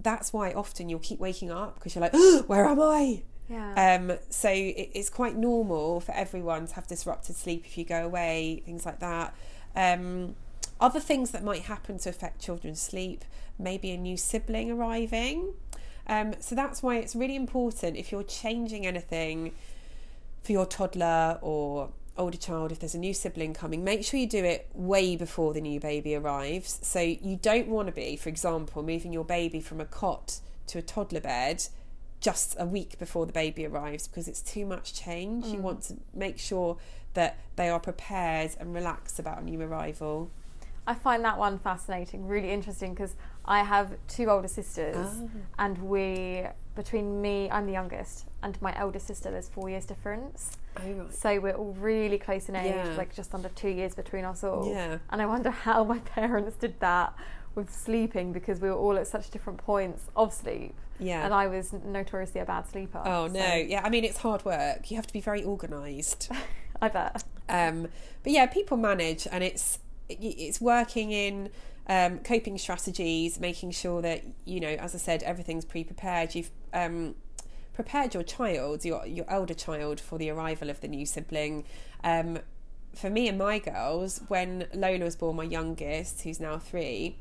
that's 0.00 0.32
why 0.32 0.52
often 0.52 0.88
you'll 0.88 0.98
keep 1.00 1.18
waking 1.18 1.50
up 1.50 1.74
because 1.74 1.94
you're 1.94 2.02
like, 2.02 2.12
oh, 2.14 2.44
where 2.46 2.66
am 2.66 2.80
I? 2.80 3.22
Yeah. 3.48 3.98
Um, 4.00 4.18
so 4.30 4.50
it, 4.50 4.90
it's 4.94 5.10
quite 5.10 5.36
normal 5.36 6.00
for 6.00 6.12
everyone 6.12 6.66
to 6.66 6.74
have 6.74 6.86
disrupted 6.86 7.36
sleep 7.36 7.64
if 7.66 7.76
you 7.76 7.84
go 7.84 8.04
away, 8.04 8.62
things 8.64 8.86
like 8.86 9.00
that. 9.00 9.34
Um, 9.76 10.34
other 10.80 11.00
things 11.00 11.30
that 11.32 11.44
might 11.44 11.62
happen 11.62 11.98
to 11.98 12.08
affect 12.08 12.40
children's 12.40 12.80
sleep, 12.80 13.24
maybe 13.58 13.90
a 13.90 13.96
new 13.96 14.16
sibling 14.16 14.70
arriving. 14.70 15.54
Um, 16.06 16.34
so 16.40 16.54
that's 16.54 16.82
why 16.82 16.96
it's 16.96 17.14
really 17.14 17.36
important 17.36 17.96
if 17.96 18.12
you're 18.12 18.24
changing 18.24 18.86
anything 18.86 19.52
for 20.42 20.52
your 20.52 20.66
toddler 20.66 21.38
or 21.40 21.90
older 22.16 22.36
child, 22.36 22.72
if 22.72 22.78
there's 22.78 22.94
a 22.94 22.98
new 22.98 23.14
sibling 23.14 23.54
coming, 23.54 23.82
make 23.82 24.04
sure 24.04 24.20
you 24.20 24.28
do 24.28 24.44
it 24.44 24.68
way 24.72 25.16
before 25.16 25.52
the 25.52 25.60
new 25.60 25.80
baby 25.80 26.14
arrives. 26.14 26.78
So 26.82 27.00
you 27.00 27.36
don't 27.36 27.68
want 27.68 27.88
to 27.88 27.92
be, 27.92 28.16
for 28.16 28.28
example, 28.28 28.82
moving 28.82 29.12
your 29.12 29.24
baby 29.24 29.60
from 29.60 29.80
a 29.80 29.84
cot 29.84 30.40
to 30.68 30.78
a 30.78 30.82
toddler 30.82 31.20
bed 31.20 31.64
just 32.20 32.56
a 32.58 32.64
week 32.64 32.98
before 32.98 33.26
the 33.26 33.32
baby 33.32 33.66
arrives 33.66 34.08
because 34.08 34.28
it's 34.28 34.40
too 34.40 34.64
much 34.64 34.94
change. 34.94 35.44
Mm. 35.44 35.54
You 35.54 35.58
want 35.58 35.82
to 35.82 35.96
make 36.14 36.38
sure 36.38 36.78
that 37.14 37.38
they 37.56 37.68
are 37.68 37.80
prepared 37.80 38.52
and 38.58 38.74
relaxed 38.74 39.18
about 39.18 39.42
a 39.42 39.44
new 39.44 39.60
arrival. 39.60 40.30
I 40.86 40.94
find 40.94 41.24
that 41.24 41.38
one 41.38 41.58
fascinating, 41.58 42.26
really 42.26 42.50
interesting 42.50 42.92
because 42.94 43.14
I 43.44 43.62
have 43.62 43.94
two 44.08 44.28
older 44.30 44.48
sisters, 44.48 44.96
oh. 44.96 45.30
and 45.58 45.78
we, 45.78 46.44
between 46.74 47.22
me, 47.22 47.50
I'm 47.50 47.66
the 47.66 47.72
youngest, 47.72 48.26
and 48.42 48.60
my 48.60 48.76
elder 48.78 48.98
sister, 48.98 49.30
there's 49.30 49.48
four 49.48 49.70
years 49.70 49.84
difference. 49.84 50.56
Oh, 50.76 50.90
right. 50.90 51.14
So 51.14 51.40
we're 51.40 51.54
all 51.54 51.72
really 51.74 52.18
close 52.18 52.48
in 52.48 52.56
age, 52.56 52.74
yeah. 52.74 52.94
like 52.96 53.14
just 53.14 53.34
under 53.34 53.48
two 53.50 53.68
years 53.68 53.94
between 53.94 54.24
us 54.24 54.42
all. 54.42 54.68
Yeah. 54.68 54.98
And 55.10 55.22
I 55.22 55.26
wonder 55.26 55.50
how 55.50 55.84
my 55.84 55.98
parents 56.16 56.56
did 56.56 56.78
that 56.80 57.14
with 57.54 57.72
sleeping 57.72 58.32
because 58.32 58.60
we 58.60 58.68
were 58.68 58.76
all 58.76 58.98
at 58.98 59.06
such 59.06 59.30
different 59.30 59.58
points 59.58 60.04
of 60.16 60.32
sleep. 60.32 60.74
Yeah. 60.98 61.24
And 61.24 61.34
I 61.34 61.46
was 61.46 61.72
notoriously 61.72 62.40
a 62.40 62.44
bad 62.44 62.68
sleeper. 62.68 63.02
Oh 63.04 63.28
so. 63.28 63.34
no. 63.34 63.54
Yeah, 63.54 63.82
I 63.84 63.90
mean 63.90 64.04
it's 64.04 64.18
hard 64.18 64.44
work. 64.44 64.90
You 64.90 64.96
have 64.96 65.06
to 65.06 65.12
be 65.12 65.20
very 65.20 65.44
organised. 65.44 66.30
I 66.82 66.88
bet. 66.88 67.24
Um, 67.48 67.88
but 68.22 68.32
yeah, 68.32 68.46
people 68.46 68.76
manage 68.76 69.26
and 69.30 69.42
it's 69.44 69.78
it's 70.08 70.60
working 70.60 71.12
in 71.12 71.50
um, 71.86 72.18
coping 72.20 72.58
strategies, 72.58 73.38
making 73.38 73.72
sure 73.72 74.02
that 74.02 74.24
you 74.44 74.60
know, 74.60 74.68
as 74.68 74.94
I 74.94 74.98
said, 74.98 75.22
everything's 75.22 75.64
pre-prepared. 75.64 76.34
You've 76.34 76.50
um, 76.72 77.14
prepared 77.72 78.14
your 78.14 78.22
child, 78.22 78.84
your 78.84 79.06
your 79.06 79.26
elder 79.28 79.54
child, 79.54 80.00
for 80.00 80.18
the 80.18 80.30
arrival 80.30 80.70
of 80.70 80.80
the 80.80 80.88
new 80.88 81.06
sibling. 81.06 81.64
Um, 82.02 82.38
for 82.94 83.10
me 83.10 83.28
and 83.28 83.36
my 83.36 83.58
girls, 83.58 84.20
when 84.28 84.66
Lola 84.72 85.04
was 85.04 85.16
born, 85.16 85.36
my 85.36 85.44
youngest, 85.44 86.22
who's 86.22 86.38
now 86.38 86.58
three, 86.58 87.16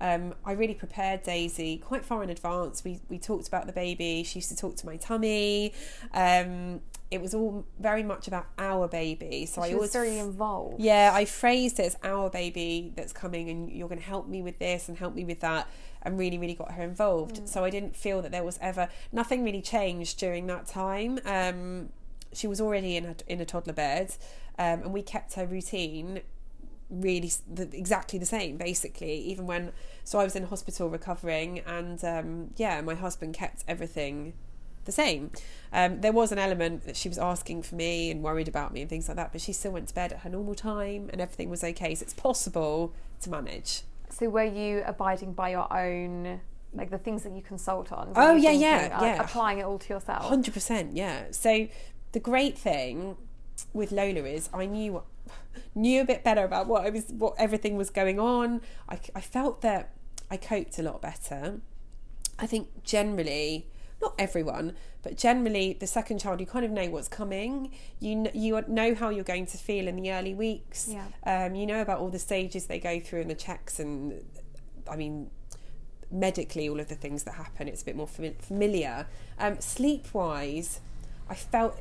Um, 0.00 0.34
I 0.44 0.52
really 0.52 0.74
prepared 0.74 1.22
Daisy 1.22 1.78
quite 1.78 2.04
far 2.04 2.22
in 2.22 2.30
advance. 2.30 2.84
We 2.84 3.00
we 3.08 3.18
talked 3.18 3.48
about 3.48 3.66
the 3.66 3.72
baby. 3.72 4.22
She 4.22 4.38
used 4.38 4.48
to 4.50 4.56
talk 4.56 4.76
to 4.76 4.86
my 4.86 4.96
tummy. 4.96 5.72
Um, 6.12 6.80
it 7.10 7.22
was 7.22 7.34
all 7.34 7.64
very 7.78 8.02
much 8.02 8.28
about 8.28 8.46
our 8.58 8.86
baby. 8.86 9.46
So 9.46 9.64
she 9.64 9.72
I 9.72 9.74
was 9.74 9.92
very 9.92 10.18
involved. 10.18 10.80
Yeah, 10.80 11.10
I 11.14 11.24
phrased 11.24 11.80
it 11.80 11.86
as 11.86 11.96
our 12.02 12.28
baby 12.28 12.92
that's 12.94 13.12
coming, 13.12 13.48
and 13.48 13.70
you're 13.70 13.88
going 13.88 14.00
to 14.00 14.06
help 14.06 14.28
me 14.28 14.42
with 14.42 14.58
this 14.58 14.88
and 14.88 14.98
help 14.98 15.14
me 15.14 15.24
with 15.24 15.40
that, 15.40 15.68
and 16.02 16.18
really, 16.18 16.38
really 16.38 16.54
got 16.54 16.72
her 16.72 16.82
involved. 16.82 17.36
Mm. 17.36 17.48
So 17.48 17.64
I 17.64 17.70
didn't 17.70 17.96
feel 17.96 18.20
that 18.22 18.30
there 18.30 18.44
was 18.44 18.58
ever 18.60 18.88
nothing 19.10 19.42
really 19.42 19.62
changed 19.62 20.18
during 20.18 20.46
that 20.48 20.66
time. 20.66 21.18
Um, 21.24 21.88
she 22.32 22.46
was 22.46 22.60
already 22.60 22.96
in 22.96 23.06
a 23.06 23.16
in 23.26 23.40
a 23.40 23.46
toddler 23.46 23.72
bed, 23.72 24.14
um, 24.58 24.82
and 24.82 24.92
we 24.92 25.02
kept 25.02 25.34
her 25.34 25.46
routine 25.46 26.20
really 26.90 27.30
the, 27.52 27.68
exactly 27.76 28.18
the 28.18 28.26
same 28.26 28.56
basically 28.56 29.12
even 29.12 29.46
when 29.46 29.72
so 30.04 30.18
i 30.18 30.24
was 30.24 30.34
in 30.34 30.44
hospital 30.44 30.88
recovering 30.88 31.58
and 31.66 32.02
um, 32.02 32.48
yeah 32.56 32.80
my 32.80 32.94
husband 32.94 33.34
kept 33.34 33.62
everything 33.68 34.32
the 34.88 34.92
same. 34.92 35.30
Um, 35.72 36.00
there 36.00 36.12
was 36.12 36.32
an 36.32 36.38
element 36.38 36.84
that 36.86 36.96
she 36.96 37.08
was 37.08 37.18
asking 37.18 37.62
for 37.62 37.76
me 37.76 38.10
and 38.10 38.22
worried 38.22 38.48
about 38.48 38.72
me 38.72 38.80
and 38.80 38.90
things 38.90 39.06
like 39.06 39.16
that 39.16 39.30
but 39.30 39.40
she 39.40 39.52
still 39.52 39.70
went 39.70 39.86
to 39.88 39.94
bed 39.94 40.12
at 40.12 40.20
her 40.20 40.30
normal 40.30 40.56
time 40.56 41.08
and 41.12 41.20
everything 41.20 41.48
was 41.48 41.62
okay. 41.62 41.94
So 41.94 42.02
it's 42.02 42.14
possible 42.14 42.92
to 43.20 43.30
manage. 43.30 43.82
So 44.10 44.28
were 44.28 44.44
you 44.44 44.82
abiding 44.84 45.34
by 45.34 45.50
your 45.50 45.72
own 45.72 46.40
like 46.74 46.90
the 46.90 46.98
things 46.98 47.22
that 47.22 47.32
you 47.32 47.42
consult 47.42 47.92
on? 47.92 48.12
Oh 48.16 48.34
yeah 48.34 48.50
thinking, 48.50 48.60
yeah 48.62 49.02
yeah. 49.02 49.22
applying 49.22 49.58
it 49.58 49.64
all 49.64 49.78
to 49.78 49.94
yourself? 49.94 50.24
100% 50.24 50.90
yeah. 50.94 51.26
So 51.30 51.68
the 52.12 52.20
great 52.20 52.58
thing 52.58 53.16
with 53.72 53.92
lola 53.92 54.24
is 54.24 54.48
i 54.52 54.66
knew 54.66 55.02
knew 55.74 56.00
a 56.00 56.04
bit 56.04 56.24
better 56.24 56.44
about 56.44 56.66
what 56.66 56.84
I 56.84 56.90
was, 56.90 57.06
what 57.08 57.34
everything 57.38 57.76
was 57.76 57.90
going 57.90 58.18
on. 58.18 58.60
I, 58.88 58.98
I 59.14 59.20
felt 59.20 59.60
that 59.62 59.90
I 60.30 60.36
coped 60.36 60.78
a 60.78 60.82
lot 60.82 61.00
better. 61.00 61.60
I 62.38 62.46
think 62.46 62.84
generally, 62.84 63.66
not 64.00 64.14
everyone, 64.18 64.74
but 65.02 65.16
generally, 65.16 65.76
the 65.78 65.86
second 65.86 66.18
child, 66.18 66.40
you 66.40 66.46
kind 66.46 66.64
of 66.64 66.70
know 66.70 66.88
what's 66.90 67.08
coming. 67.08 67.72
You 67.98 68.28
you 68.32 68.62
know 68.68 68.94
how 68.94 69.08
you're 69.08 69.24
going 69.24 69.46
to 69.46 69.56
feel 69.56 69.88
in 69.88 69.96
the 69.96 70.12
early 70.12 70.34
weeks. 70.34 70.88
Yeah. 70.88 71.06
Um, 71.24 71.54
you 71.54 71.66
know 71.66 71.80
about 71.80 71.98
all 71.98 72.08
the 72.08 72.18
stages 72.18 72.66
they 72.66 72.78
go 72.78 73.00
through 73.00 73.22
and 73.22 73.30
the 73.30 73.34
checks, 73.34 73.80
and 73.80 74.24
I 74.88 74.96
mean, 74.96 75.30
medically, 76.10 76.68
all 76.68 76.78
of 76.78 76.88
the 76.88 76.94
things 76.94 77.24
that 77.24 77.34
happen. 77.34 77.68
It's 77.68 77.82
a 77.82 77.84
bit 77.84 77.96
more 77.96 78.08
familiar. 78.08 79.06
Um, 79.38 79.60
sleep 79.60 80.12
wise, 80.12 80.80
I 81.28 81.34
felt, 81.34 81.80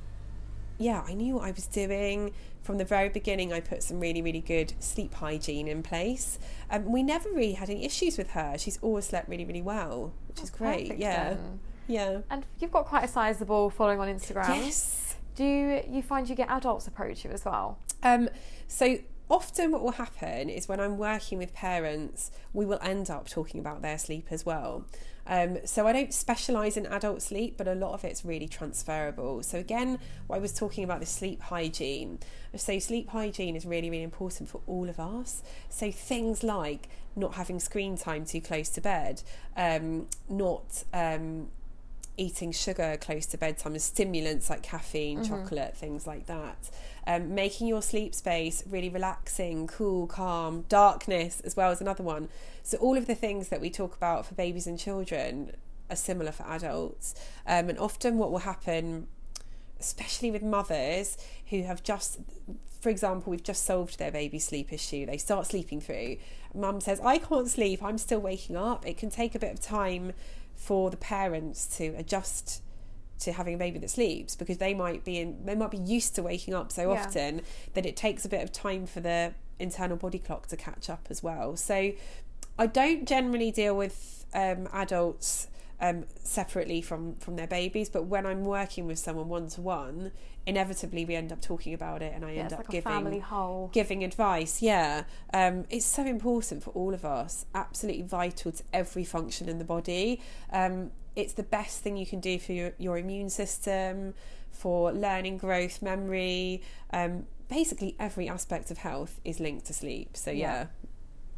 yeah, 0.78 1.04
I 1.08 1.14
knew 1.14 1.36
what 1.36 1.46
I 1.46 1.52
was 1.52 1.68
doing 1.68 2.34
from 2.68 2.78
the 2.78 2.86
very 2.86 3.08
beginning, 3.08 3.54
I 3.54 3.62
put 3.62 3.82
some 3.82 3.98
really, 4.02 4.22
really 4.22 4.42
good 4.42 4.74
sleep 4.82 5.14
hygiene 5.14 5.70
in 5.70 5.82
place. 5.82 6.38
Um, 6.70 6.92
we 6.92 7.02
never 7.02 7.30
really 7.30 7.54
had 7.54 7.70
any 7.70 7.86
issues 7.86 8.18
with 8.18 8.32
her. 8.32 8.58
She's 8.58 8.78
always 8.82 9.06
slept 9.06 9.30
really, 9.30 9.46
really 9.46 9.62
well, 9.62 10.12
which 10.28 10.44
is 10.44 10.50
great. 10.50 10.98
Yeah. 10.98 11.36
Then. 11.36 11.60
Yeah. 11.88 12.20
And 12.30 12.46
you've 12.60 12.74
got 12.74 12.86
quite 12.86 13.06
a 13.06 13.08
sizable 13.08 13.70
following 13.70 14.02
on 14.02 14.10
Instagram. 14.10 14.50
Yes. 14.50 15.16
Do 15.36 15.46
you 15.90 16.02
find 16.02 16.28
you 16.28 16.36
get 16.36 16.50
adults 16.50 16.88
approach 16.88 17.24
you 17.24 17.32
as 17.32 17.46
well? 17.46 17.80
Um, 18.04 18.28
so 18.68 18.98
often 19.30 19.72
what 19.72 19.82
will 19.82 19.92
happen 19.92 20.50
is 20.50 20.68
when 20.68 20.82
I'm 20.82 20.98
working 20.98 21.38
with 21.38 21.54
parents, 21.54 22.32
we 22.52 22.66
will 22.66 22.80
end 22.82 23.10
up 23.10 23.30
talking 23.30 23.62
about 23.62 23.82
their 23.82 23.98
sleep 23.98 24.28
as 24.30 24.46
well. 24.46 24.86
Um, 25.28 25.60
so 25.66 25.86
I 25.86 25.94
don't 25.94 26.14
specialise 26.14 26.78
in 26.78 26.86
adult 26.86 27.22
sleep, 27.22 27.56
but 27.58 27.68
a 27.68 27.76
lot 27.76 27.94
of 27.94 28.04
it's 28.04 28.24
really 28.24 28.48
transferable. 28.48 29.44
So 29.44 29.58
again, 29.58 30.00
what 30.28 30.38
I 30.38 30.40
was 30.40 30.54
talking 30.54 30.84
about 30.84 31.00
the 31.00 31.06
sleep 31.06 31.42
hygiene. 31.42 32.20
So 32.56 32.80
sleep 32.80 33.10
hygiene 33.10 33.56
is 33.56 33.66
really, 33.66 33.90
really 33.90 34.04
important 34.04 34.50
for 34.50 34.62
all 34.68 34.90
of 34.90 35.00
us. 35.00 35.44
So 35.70 35.92
things 35.92 36.44
like 36.44 36.90
not 37.16 37.36
having 37.36 37.60
screen 37.60 37.98
time 37.98 38.26
too 38.26 38.42
close 38.42 38.70
to 38.70 38.82
bed, 38.82 39.22
um, 39.56 40.08
not 40.30 40.84
um, 40.94 41.50
eating 42.18 42.52
sugar 42.52 42.98
close 43.00 43.26
to 43.28 43.38
bedtime 43.38 43.74
and 43.74 43.82
stimulants 43.82 44.50
like 44.50 44.64
caffeine, 44.64 45.20
mm-hmm. 45.20 45.30
chocolate, 45.30 45.78
things 45.78 46.08
like 46.08 46.26
that. 46.26 46.70
Um, 47.06 47.34
making 47.34 47.68
your 47.68 47.82
sleep 47.82 48.14
space 48.14 48.64
really 48.70 48.90
relaxing, 48.90 49.68
cool, 49.68 50.08
calm, 50.08 50.66
darkness 50.68 51.40
as 51.42 51.56
well 51.56 51.72
as 51.72 51.80
another 51.80 52.04
one. 52.04 52.28
So, 52.64 52.78
all 52.80 52.98
of 52.98 53.08
the 53.08 53.16
things 53.16 53.50
that 53.50 53.62
we 53.62 53.70
talk 53.70 53.96
about 53.96 54.26
for 54.26 54.36
babies 54.36 54.68
and 54.68 54.78
children 54.78 55.54
are 55.90 55.96
similar 55.96 56.32
for 56.32 56.44
adults. 56.44 57.16
Um, 57.46 57.70
and 57.70 57.80
often, 57.80 58.18
what 58.18 58.32
will 58.32 58.40
happen, 58.40 59.08
especially 59.80 60.32
with 60.32 60.44
mothers 60.44 61.18
who 61.50 61.64
have 61.64 61.84
just, 61.84 62.20
for 62.82 62.90
example, 62.90 63.32
we've 63.32 63.44
just 63.44 63.64
solved 63.64 64.00
their 64.00 64.12
baby 64.12 64.40
sleep 64.40 64.74
issue, 64.74 65.06
they 65.06 65.18
start 65.18 65.46
sleeping 65.48 65.80
through. 65.80 66.18
Mum 66.54 66.82
says, 66.82 67.00
I 67.02 67.20
can't 67.20 67.48
sleep, 67.48 67.84
I'm 67.84 67.98
still 67.98 68.20
waking 68.20 68.58
up. 68.58 68.86
It 68.86 68.98
can 68.98 69.10
take 69.10 69.36
a 69.36 69.40
bit 69.40 69.54
of 69.54 69.62
time 69.62 70.14
for 70.58 70.90
the 70.90 70.98
parents 70.98 71.66
to 71.78 71.94
adjust 71.98 72.62
to 73.20 73.32
having 73.32 73.56
a 73.56 73.58
baby 73.58 73.80
that 73.80 73.90
sleeps 73.90 74.36
because 74.36 74.58
they 74.58 74.74
might 74.74 75.04
be 75.04 75.18
in 75.18 75.44
they 75.46 75.56
might 75.56 75.72
be 75.72 75.78
used 75.78 76.14
to 76.16 76.22
waking 76.22 76.54
up 76.54 76.72
so 76.72 76.92
yeah. 76.92 77.00
often 77.00 77.42
that 77.74 77.86
it 77.86 77.96
takes 77.96 78.26
a 78.26 78.30
bit 78.30 78.44
of 78.44 78.52
time 78.52 78.86
for 78.86 79.00
the 79.00 79.34
internal 79.60 79.98
body 79.98 80.20
clock 80.20 80.48
to 80.48 80.58
catch 80.58 80.90
up 80.90 81.08
as 81.10 81.24
well. 81.24 81.56
So 81.56 81.94
I 82.60 82.66
don't 82.68 83.08
generally 83.08 83.52
deal 83.52 83.76
with 83.76 84.26
um, 84.34 84.68
adults 84.74 85.48
um, 85.80 86.06
separately 86.24 86.82
from 86.82 87.16
from 87.16 87.36
their 87.36 87.48
babies, 87.48 87.90
but 87.90 88.06
when 88.06 88.26
I'm 88.26 88.44
working 88.44 88.88
with 88.88 89.00
someone 89.00 89.30
one 89.30 89.48
to 89.50 89.62
one, 89.62 90.12
inevitably 90.46 91.06
we 91.06 91.16
end 91.16 91.32
up 91.32 91.42
talking 91.42 91.74
about 91.74 92.02
it, 92.02 92.14
and 92.16 92.26
I 92.26 92.32
yeah, 92.32 92.44
end 92.44 92.54
up 92.54 92.60
like 92.60 92.70
giving 92.70 93.24
giving 93.72 94.04
advice. 94.04 94.62
Yeah, 94.62 95.04
um, 95.34 95.66
it's 95.70 95.86
so 95.86 96.04
important 96.04 96.64
for 96.64 96.72
all 96.72 96.94
of 96.94 97.06
us. 97.06 97.46
Absolutely 97.54 98.04
vital 98.04 98.52
to 98.52 98.64
every 98.74 99.04
function 99.04 99.48
in 99.50 99.60
the 99.60 99.66
body. 99.66 100.22
Um, 100.52 100.92
it's 101.16 101.34
the 101.34 101.44
best 101.44 101.82
thing 101.82 101.98
you 101.98 102.06
can 102.06 102.20
do 102.20 102.38
for 102.38 102.54
your, 102.54 102.74
your 102.78 102.98
immune 102.98 103.32
system, 103.32 104.14
for 104.52 104.92
learning, 104.92 105.40
growth, 105.40 105.82
memory. 105.82 106.62
Um, 106.94 107.26
basically, 107.50 107.96
every 108.00 108.30
aspect 108.30 108.70
of 108.70 108.78
health 108.78 109.20
is 109.26 109.40
linked 109.40 109.66
to 109.66 109.74
sleep. 109.74 110.16
So, 110.16 110.30
yeah. 110.30 110.68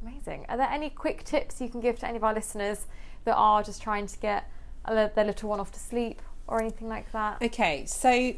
yeah. 0.03 0.09
Amazing. 0.09 0.45
Are 0.49 0.57
there 0.57 0.69
any 0.69 0.89
quick 0.89 1.23
tips 1.23 1.61
you 1.61 1.69
can 1.69 1.79
give 1.79 1.97
to 1.99 2.07
any 2.07 2.17
of 2.17 2.23
our 2.25 2.33
listeners 2.33 2.87
that 3.29 3.35
are 3.35 3.61
just 3.63 3.81
trying 3.81 4.07
to 4.07 4.17
get 4.19 4.49
their 4.87 5.11
little 5.15 5.49
one 5.49 5.59
off 5.59 5.71
to 5.73 5.79
sleep 5.79 6.21
or 6.47 6.59
anything 6.59 6.89
like 6.89 7.11
that? 7.11 7.41
Okay, 7.41 7.85
so 7.85 8.33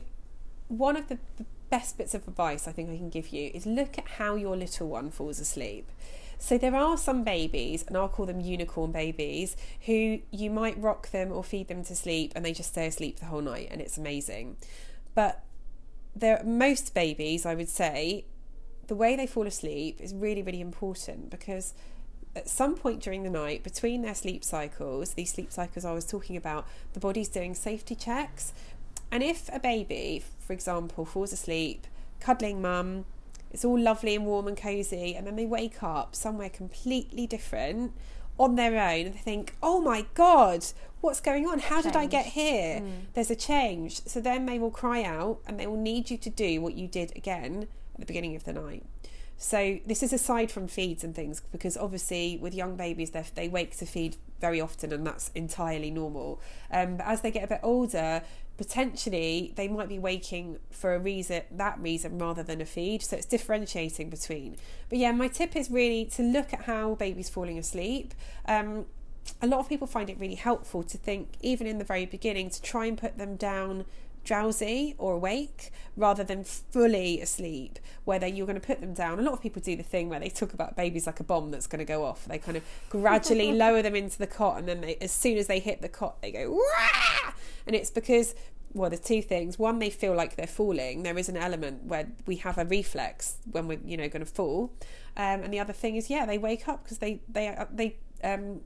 one 0.68 0.98
of 0.98 1.08
the, 1.08 1.18
best 1.72 1.98
bits 1.98 2.14
of 2.14 2.28
advice 2.28 2.68
I 2.68 2.74
think 2.74 2.90
I 2.90 2.98
can 2.98 3.10
give 3.10 3.30
you 3.30 3.50
is 3.54 3.66
look 3.66 3.98
at 3.98 4.06
how 4.20 4.36
your 4.36 4.56
little 4.56 4.90
one 4.90 5.10
falls 5.10 5.40
asleep. 5.40 5.90
So 6.38 6.58
there 6.58 6.76
are 6.76 6.98
some 6.98 7.24
babies, 7.24 7.86
and 7.88 7.96
I'll 7.96 8.10
call 8.10 8.26
them 8.26 8.42
unicorn 8.42 8.92
babies, 8.92 9.56
who 9.86 10.20
you 10.32 10.50
might 10.50 10.78
rock 10.78 11.12
them 11.12 11.32
or 11.32 11.44
feed 11.44 11.70
them 11.70 11.84
to 11.86 11.96
sleep 11.96 12.34
and 12.36 12.44
they 12.44 12.52
just 12.52 12.72
stay 12.72 12.88
asleep 12.88 13.20
the 13.20 13.28
whole 13.28 13.42
night 13.42 13.70
and 13.72 13.80
it's 13.80 13.98
amazing. 13.98 14.58
But 15.16 15.44
there 16.16 16.44
most 16.44 16.94
babies, 16.94 17.46
I 17.46 17.56
would 17.56 17.70
say, 17.70 18.26
the 18.88 18.96
way 18.96 19.16
they 19.16 19.28
fall 19.28 19.48
asleep 19.48 20.02
is 20.02 20.14
really, 20.14 20.44
really 20.44 20.62
important 20.62 21.30
because 21.30 21.74
at 22.36 22.48
some 22.48 22.76
point 22.76 23.02
during 23.02 23.24
the 23.24 23.30
night, 23.30 23.64
between 23.64 24.02
their 24.02 24.16
sleep 24.16 24.44
cycles, 24.44 25.14
these 25.14 25.34
sleep 25.34 25.52
cycles 25.52 25.84
I 25.84 25.92
was 25.92 26.06
talking 26.06 26.38
about, 26.38 26.66
the 26.94 27.00
body's 27.00 27.28
doing 27.28 27.54
safety 27.54 27.96
checks. 27.96 28.54
And 29.12 29.22
if 29.22 29.50
a 29.54 29.60
baby, 29.60 30.24
for 30.40 30.54
example, 30.54 31.06
falls 31.06 31.34
asleep, 31.34 31.88
cuddling 32.20 32.62
mum, 32.62 33.06
it's 33.52 33.66
all 33.66 33.78
lovely 33.78 34.16
and 34.16 34.26
warm 34.26 34.48
and 34.48 34.56
cozy, 34.56 35.14
and 35.14 35.28
then 35.28 35.36
they 35.36 35.46
wake 35.46 35.84
up 35.84 36.16
somewhere 36.16 36.50
completely 36.50 37.28
different 37.28 37.94
on 38.40 38.56
their 38.56 38.72
own 38.72 39.06
and 39.08 39.14
they 39.16 39.20
think, 39.20 39.56
oh 39.62 39.82
my 39.82 40.06
God, 40.14 40.66
what's 41.02 41.20
going 41.20 41.46
on? 41.46 41.60
How 41.60 41.82
change. 41.82 41.94
did 41.94 41.96
I 41.96 42.06
get 42.06 42.28
here? 42.28 42.80
Mm. 42.80 42.92
There's 43.14 43.30
a 43.30 43.36
change. 43.36 44.04
So 44.06 44.22
then 44.22 44.46
they 44.46 44.58
will 44.58 44.72
cry 44.72 45.04
out 45.04 45.40
and 45.46 45.60
they 45.60 45.68
will 45.68 45.78
need 45.78 46.10
you 46.10 46.18
to 46.18 46.30
do 46.30 46.62
what 46.62 46.74
you 46.74 46.88
did 46.88 47.16
again 47.16 47.68
at 47.94 48.00
the 48.00 48.06
beginning 48.06 48.36
of 48.36 48.46
the 48.46 48.54
night. 48.54 48.84
So 49.42 49.80
this 49.88 50.04
is 50.04 50.14
aside 50.14 50.52
from 50.52 50.68
feeds 50.68 51.04
and 51.04 51.16
things 51.16 51.42
because 51.52 51.76
obviously 51.76 52.38
with 52.40 52.54
young 52.54 52.76
babies 52.76 53.10
they 53.10 53.50
wake 53.50 53.76
to 53.78 53.88
feed 53.88 54.18
very 54.40 54.62
often 54.62 54.94
and 54.94 55.06
that's 55.06 55.32
entirely 55.34 55.90
normal. 55.90 56.40
Um, 56.70 56.98
but 56.98 57.08
as 57.08 57.22
they 57.22 57.32
get 57.32 57.46
a 57.46 57.48
bit 57.48 57.60
older, 57.64 58.22
potentially 58.58 59.52
they 59.56 59.68
might 59.68 59.90
be 59.90 59.98
waking 59.98 60.60
for 60.70 60.94
a 60.94 61.00
reason 61.00 61.42
that 61.50 61.80
reason 61.80 62.20
rather 62.20 62.44
than 62.44 62.62
a 62.62 62.66
feed. 62.66 63.02
So 63.02 63.18
it's 63.18 63.26
differentiating 63.26 64.12
between. 64.12 64.58
But 64.90 65.00
yeah 65.00 65.12
my 65.12 65.28
tip 65.28 65.56
is 65.56 65.72
really 65.72 66.06
to 66.18 66.22
look 66.22 66.54
at 66.54 66.66
how 66.66 66.94
baby's 66.94 67.30
falling 67.30 67.58
asleep. 67.58 68.14
Um, 68.48 68.86
a 69.42 69.48
lot 69.48 69.60
of 69.60 69.68
people 69.68 69.88
find 69.88 70.12
it 70.12 70.20
really 70.20 70.36
helpful 70.36 70.84
to 70.84 71.00
think 71.00 71.30
even 71.42 71.66
in 71.66 71.80
the 71.80 71.84
very 71.84 72.06
beginning 72.06 72.52
to 72.52 72.62
try 72.62 72.86
and 72.86 72.96
put 72.96 73.18
them 73.18 73.38
down 73.38 73.86
drowsy 74.24 74.96
or 74.98 75.14
awake 75.14 75.72
rather 75.98 76.24
than 76.24 76.44
fully 76.44 77.20
asleep 77.22 77.80
whether 78.06 78.28
you're 78.28 78.46
going 78.46 78.60
to 78.60 78.66
put 78.66 78.82
them 78.82 78.94
down 78.94 79.20
a 79.20 79.22
lot 79.22 79.34
of 79.34 79.42
people 79.42 79.62
do 79.62 79.76
the 79.76 79.84
thing 79.84 80.10
where 80.10 80.20
they 80.20 80.30
talk 80.30 80.54
about 80.54 80.76
babies 80.76 81.06
like 81.08 81.20
a 81.20 81.24
bomb 81.24 81.52
that's 81.52 81.68
going 81.68 81.80
to 81.80 81.86
go 81.86 82.06
off 82.06 82.26
they 82.26 82.38
kind 82.38 82.58
of 82.58 82.64
gradually 82.90 83.52
lower 83.54 83.82
them 83.82 83.96
into 83.96 84.18
the 84.18 84.28
cot 84.28 84.58
and 84.58 84.68
then 84.68 84.82
they, 84.82 84.96
as 85.02 85.12
soon 85.12 85.38
as 85.38 85.48
they 85.48 85.60
hit 85.60 85.82
the 85.82 85.90
cot 85.90 86.22
they 86.22 86.32
go 86.32 86.52
Wah! 86.52 87.34
and 87.66 87.76
it's 87.76 87.90
because 87.90 88.36
well, 88.74 88.90
there's 88.90 89.02
two 89.02 89.22
things. 89.22 89.60
One, 89.60 89.80
they 89.80 89.90
feel 89.90 90.16
like 90.16 90.36
they're 90.36 90.48
falling. 90.48 91.04
There 91.04 91.18
is 91.18 91.28
an 91.30 91.38
element 91.38 91.86
where 91.86 92.08
we 92.26 92.38
have 92.38 92.58
a 92.58 92.66
reflex 92.66 93.38
when 93.52 93.68
we're, 93.68 93.80
you 93.86 93.98
know, 93.98 94.08
going 94.08 94.26
to 94.26 94.32
fall. 94.32 94.72
Um, 95.18 95.44
and 95.44 95.54
the 95.54 95.60
other 95.60 95.74
thing 95.74 95.98
is, 95.98 96.10
yeah, 96.10 96.26
they 96.26 96.38
wake 96.38 96.68
up 96.68 96.84
because 96.84 97.00
they 97.00 97.22
they 97.28 97.56
they 97.72 97.98
um, 98.24 98.62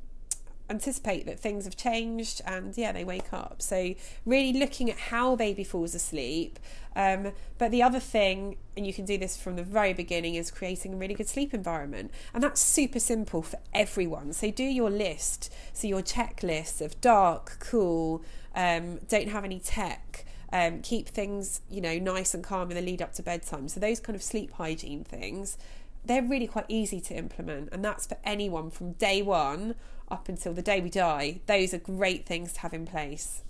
anticipate 0.69 1.25
that 1.25 1.39
things 1.39 1.65
have 1.65 1.75
changed 1.75 2.41
and 2.45 2.78
yeah 2.78 2.91
they 2.91 3.04
wake 3.04 3.32
up. 3.34 3.62
So 3.62 3.95
really 4.25 4.58
looking 4.58 4.89
at 4.89 4.97
how 4.97 5.36
baby 5.36 5.63
falls 5.63 5.93
asleep 5.95 6.60
um, 6.95 7.34
but 7.58 7.71
the 7.71 7.84
other 7.84 7.99
thing 7.99 8.58
and 8.78 8.88
you 8.88 8.93
can 8.93 9.06
do 9.06 9.17
this 9.17 9.38
from 9.38 9.56
the 9.56 9.63
very 9.63 9.93
beginning 9.93 10.36
is 10.36 10.49
creating 10.49 10.93
a 10.93 10.97
really 10.97 11.13
good 11.13 11.28
sleep 11.28 11.54
environment. 11.54 12.12
And 12.34 12.41
that's 12.41 12.62
super 12.62 12.99
simple 12.99 13.41
for 13.41 13.60
everyone. 13.73 14.34
So 14.34 14.51
do 14.51 14.63
your 14.63 14.89
list. 14.89 15.54
So 15.73 15.88
your 15.88 16.01
checklist 16.01 16.82
of 16.82 16.99
dark 17.01 17.58
cool 17.60 18.23
um, 18.56 18.99
don't 19.08 19.30
have 19.30 19.43
any 19.43 19.60
tech 19.60 20.25
um, 20.54 20.82
keep 20.82 21.10
things 21.10 21.60
you 21.69 21.82
know 21.82 21.97
nice 21.97 22.34
and 22.34 22.41
calm 22.41 22.69
in 22.71 22.75
the 22.78 22.82
lead 22.82 23.01
up 23.01 23.13
to 23.13 23.23
bedtime. 23.23 23.67
So 23.67 23.80
those 23.80 23.99
kind 23.99 24.15
of 24.15 24.23
sleep 24.23 24.54
hygiene 24.54 25.04
things 25.04 25.58
they're 26.06 26.23
really 26.23 26.45
quite 26.47 26.65
easy 26.67 27.01
to 27.01 27.15
implement. 27.15 27.69
And 27.71 27.84
that's 27.84 28.06
for 28.06 28.17
anyone 28.23 28.69
from 28.69 28.93
day 28.93 29.23
one 29.23 29.73
up 30.09 30.29
until 30.29 30.53
the 30.53 30.61
day 30.61 30.81
we 30.81 30.89
die. 30.89 31.39
Those 31.45 31.73
are 31.73 31.79
great 31.79 32.25
things 32.25 32.53
to 32.53 32.59
have 32.61 32.73
in 32.73 32.85
place. 32.85 33.41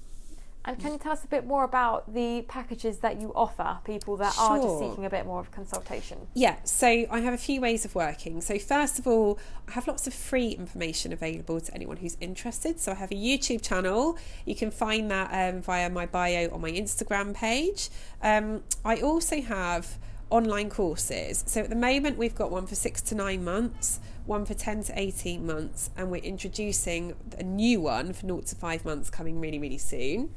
And 0.67 0.79
can 0.79 0.93
you 0.93 0.97
tell 0.97 1.11
us 1.11 1.23
a 1.23 1.27
bit 1.27 1.45
more 1.45 1.63
about 1.63 2.11
the 2.11 2.41
packages 2.47 2.97
that 2.99 3.21
you 3.21 3.31
offer 3.35 3.77
people 3.85 4.17
that 4.17 4.33
sure. 4.33 4.43
are 4.43 4.57
just 4.57 4.79
seeking 4.79 5.05
a 5.05 5.09
bit 5.11 5.27
more 5.27 5.39
of 5.39 5.51
consultation? 5.51 6.17
Yeah, 6.33 6.55
so 6.63 6.87
I 6.87 7.19
have 7.19 7.35
a 7.35 7.37
few 7.37 7.61
ways 7.61 7.85
of 7.85 7.93
working. 7.93 8.41
So, 8.41 8.57
first 8.57 8.97
of 8.97 9.05
all, 9.05 9.37
I 9.67 9.73
have 9.73 9.87
lots 9.87 10.07
of 10.07 10.13
free 10.15 10.49
information 10.49 11.13
available 11.13 11.61
to 11.61 11.73
anyone 11.75 11.97
who's 11.97 12.17
interested. 12.19 12.79
So, 12.79 12.93
I 12.93 12.95
have 12.95 13.11
a 13.11 13.15
YouTube 13.15 13.61
channel. 13.61 14.17
You 14.45 14.55
can 14.55 14.71
find 14.71 15.11
that 15.11 15.29
um, 15.31 15.61
via 15.61 15.87
my 15.87 16.07
bio 16.07 16.49
on 16.51 16.61
my 16.61 16.71
Instagram 16.71 17.35
page. 17.35 17.89
Um, 18.23 18.63
I 18.83 19.01
also 19.01 19.41
have 19.41 19.99
online 20.35 20.69
courses. 20.69 21.43
So, 21.47 21.61
at 21.61 21.69
the 21.69 21.75
moment, 21.75 22.17
we've 22.17 22.35
got 22.35 22.51
one 22.51 22.67
for 22.67 22.75
six 22.75 23.01
to 23.03 23.15
nine 23.15 23.43
months 23.43 23.99
one 24.25 24.45
for 24.45 24.53
10 24.53 24.83
to 24.83 24.99
18 24.99 25.45
months, 25.45 25.89
and 25.95 26.09
we're 26.09 26.23
introducing 26.23 27.15
a 27.37 27.43
new 27.43 27.79
one 27.79 28.13
for 28.13 28.25
0 28.25 28.41
to 28.41 28.55
5 28.55 28.85
months 28.85 29.09
coming 29.09 29.39
really, 29.39 29.59
really 29.59 29.77
soon. 29.77 30.33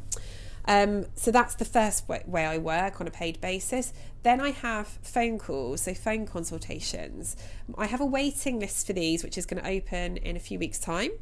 Um, 0.67 1.07
so 1.15 1.31
that's 1.31 1.55
the 1.55 1.65
first 1.65 2.07
way, 2.09 2.23
way, 2.27 2.45
I 2.45 2.59
work 2.59 3.01
on 3.01 3.07
a 3.07 3.11
paid 3.11 3.41
basis. 3.41 3.95
Then 4.23 4.41
I 4.41 4.51
have 4.51 4.87
phone 4.87 5.39
calls, 5.39 5.83
so 5.83 5.95
phone 5.95 6.27
consultations. 6.27 7.37
I 7.79 7.87
have 7.87 8.03
a 8.03 8.07
waiting 8.07 8.61
list 8.61 8.87
for 8.87 8.93
these, 8.93 9.25
which 9.25 9.39
is 9.39 9.47
going 9.47 9.63
to 9.63 9.69
open 9.69 10.19
in 10.19 10.37
a 10.37 10.41
few 10.41 10.59
weeks' 10.59 10.79
time. 10.79 11.13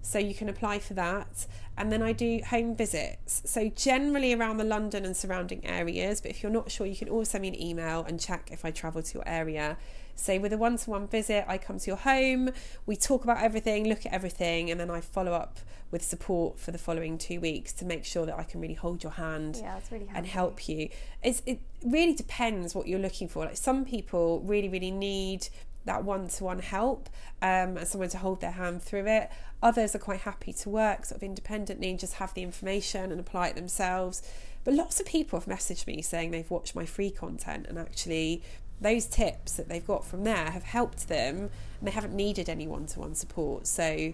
So 0.00 0.18
you 0.18 0.34
can 0.34 0.48
apply 0.48 0.78
for 0.78 0.94
that. 0.94 1.46
And 1.76 1.90
then 1.90 2.02
I 2.02 2.12
do 2.12 2.40
home 2.48 2.76
visits. 2.76 3.42
So 3.44 3.68
generally 3.68 4.32
around 4.32 4.58
the 4.58 4.64
London 4.64 5.04
and 5.04 5.16
surrounding 5.16 5.64
areas. 5.66 6.20
But 6.20 6.30
if 6.30 6.42
you're 6.42 6.52
not 6.52 6.70
sure, 6.70 6.86
you 6.86 6.96
can 6.96 7.08
always 7.08 7.30
send 7.30 7.42
me 7.42 7.48
an 7.48 7.60
email 7.60 8.04
and 8.04 8.20
check 8.20 8.50
if 8.52 8.64
I 8.64 8.70
travel 8.70 9.02
to 9.02 9.14
your 9.14 9.28
area. 9.28 9.76
So, 10.16 10.38
with 10.38 10.52
a 10.52 10.58
one 10.58 10.76
to 10.78 10.90
one 10.90 11.08
visit, 11.08 11.44
I 11.48 11.58
come 11.58 11.78
to 11.78 11.86
your 11.88 11.96
home, 11.96 12.50
we 12.86 12.96
talk 12.96 13.24
about 13.24 13.42
everything, 13.42 13.88
look 13.88 14.06
at 14.06 14.12
everything, 14.12 14.70
and 14.70 14.78
then 14.78 14.90
I 14.90 15.00
follow 15.00 15.32
up 15.32 15.58
with 15.90 16.02
support 16.02 16.58
for 16.58 16.70
the 16.70 16.78
following 16.78 17.18
two 17.18 17.40
weeks 17.40 17.72
to 17.74 17.84
make 17.84 18.04
sure 18.04 18.26
that 18.26 18.38
I 18.38 18.42
can 18.42 18.60
really 18.60 18.74
hold 18.74 19.02
your 19.02 19.12
hand 19.12 19.58
yeah, 19.60 19.78
really 19.90 20.08
and 20.14 20.26
help 20.26 20.68
you. 20.68 20.88
It's, 21.22 21.42
it 21.46 21.60
really 21.84 22.14
depends 22.14 22.74
what 22.74 22.88
you're 22.88 22.98
looking 22.98 23.28
for. 23.28 23.44
Like 23.44 23.56
some 23.56 23.84
people 23.84 24.40
really, 24.40 24.68
really 24.68 24.90
need 24.90 25.48
that 25.84 26.04
one 26.04 26.28
to 26.28 26.44
one 26.44 26.60
help 26.60 27.08
um, 27.42 27.76
and 27.76 27.86
someone 27.86 28.08
to 28.10 28.18
hold 28.18 28.40
their 28.40 28.52
hand 28.52 28.82
through 28.82 29.06
it. 29.06 29.30
Others 29.62 29.94
are 29.94 29.98
quite 29.98 30.20
happy 30.20 30.52
to 30.52 30.68
work 30.68 31.04
sort 31.04 31.16
of 31.16 31.22
independently 31.22 31.90
and 31.90 31.98
just 31.98 32.14
have 32.14 32.34
the 32.34 32.42
information 32.42 33.10
and 33.10 33.20
apply 33.20 33.48
it 33.48 33.56
themselves. 33.56 34.22
But 34.64 34.74
lots 34.74 35.00
of 35.00 35.06
people 35.06 35.38
have 35.38 35.48
messaged 35.48 35.86
me 35.86 36.00
saying 36.02 36.30
they've 36.30 36.50
watched 36.50 36.74
my 36.74 36.86
free 36.86 37.10
content 37.10 37.66
and 37.68 37.78
actually 37.78 38.42
those 38.80 39.06
tips 39.06 39.52
that 39.52 39.68
they've 39.68 39.86
got 39.86 40.04
from 40.04 40.24
there 40.24 40.50
have 40.50 40.64
helped 40.64 41.08
them 41.08 41.50
and 41.78 41.88
they 41.88 41.90
haven't 41.90 42.14
needed 42.14 42.48
any 42.48 42.66
one-to-one 42.66 43.14
support 43.14 43.66
so 43.66 44.12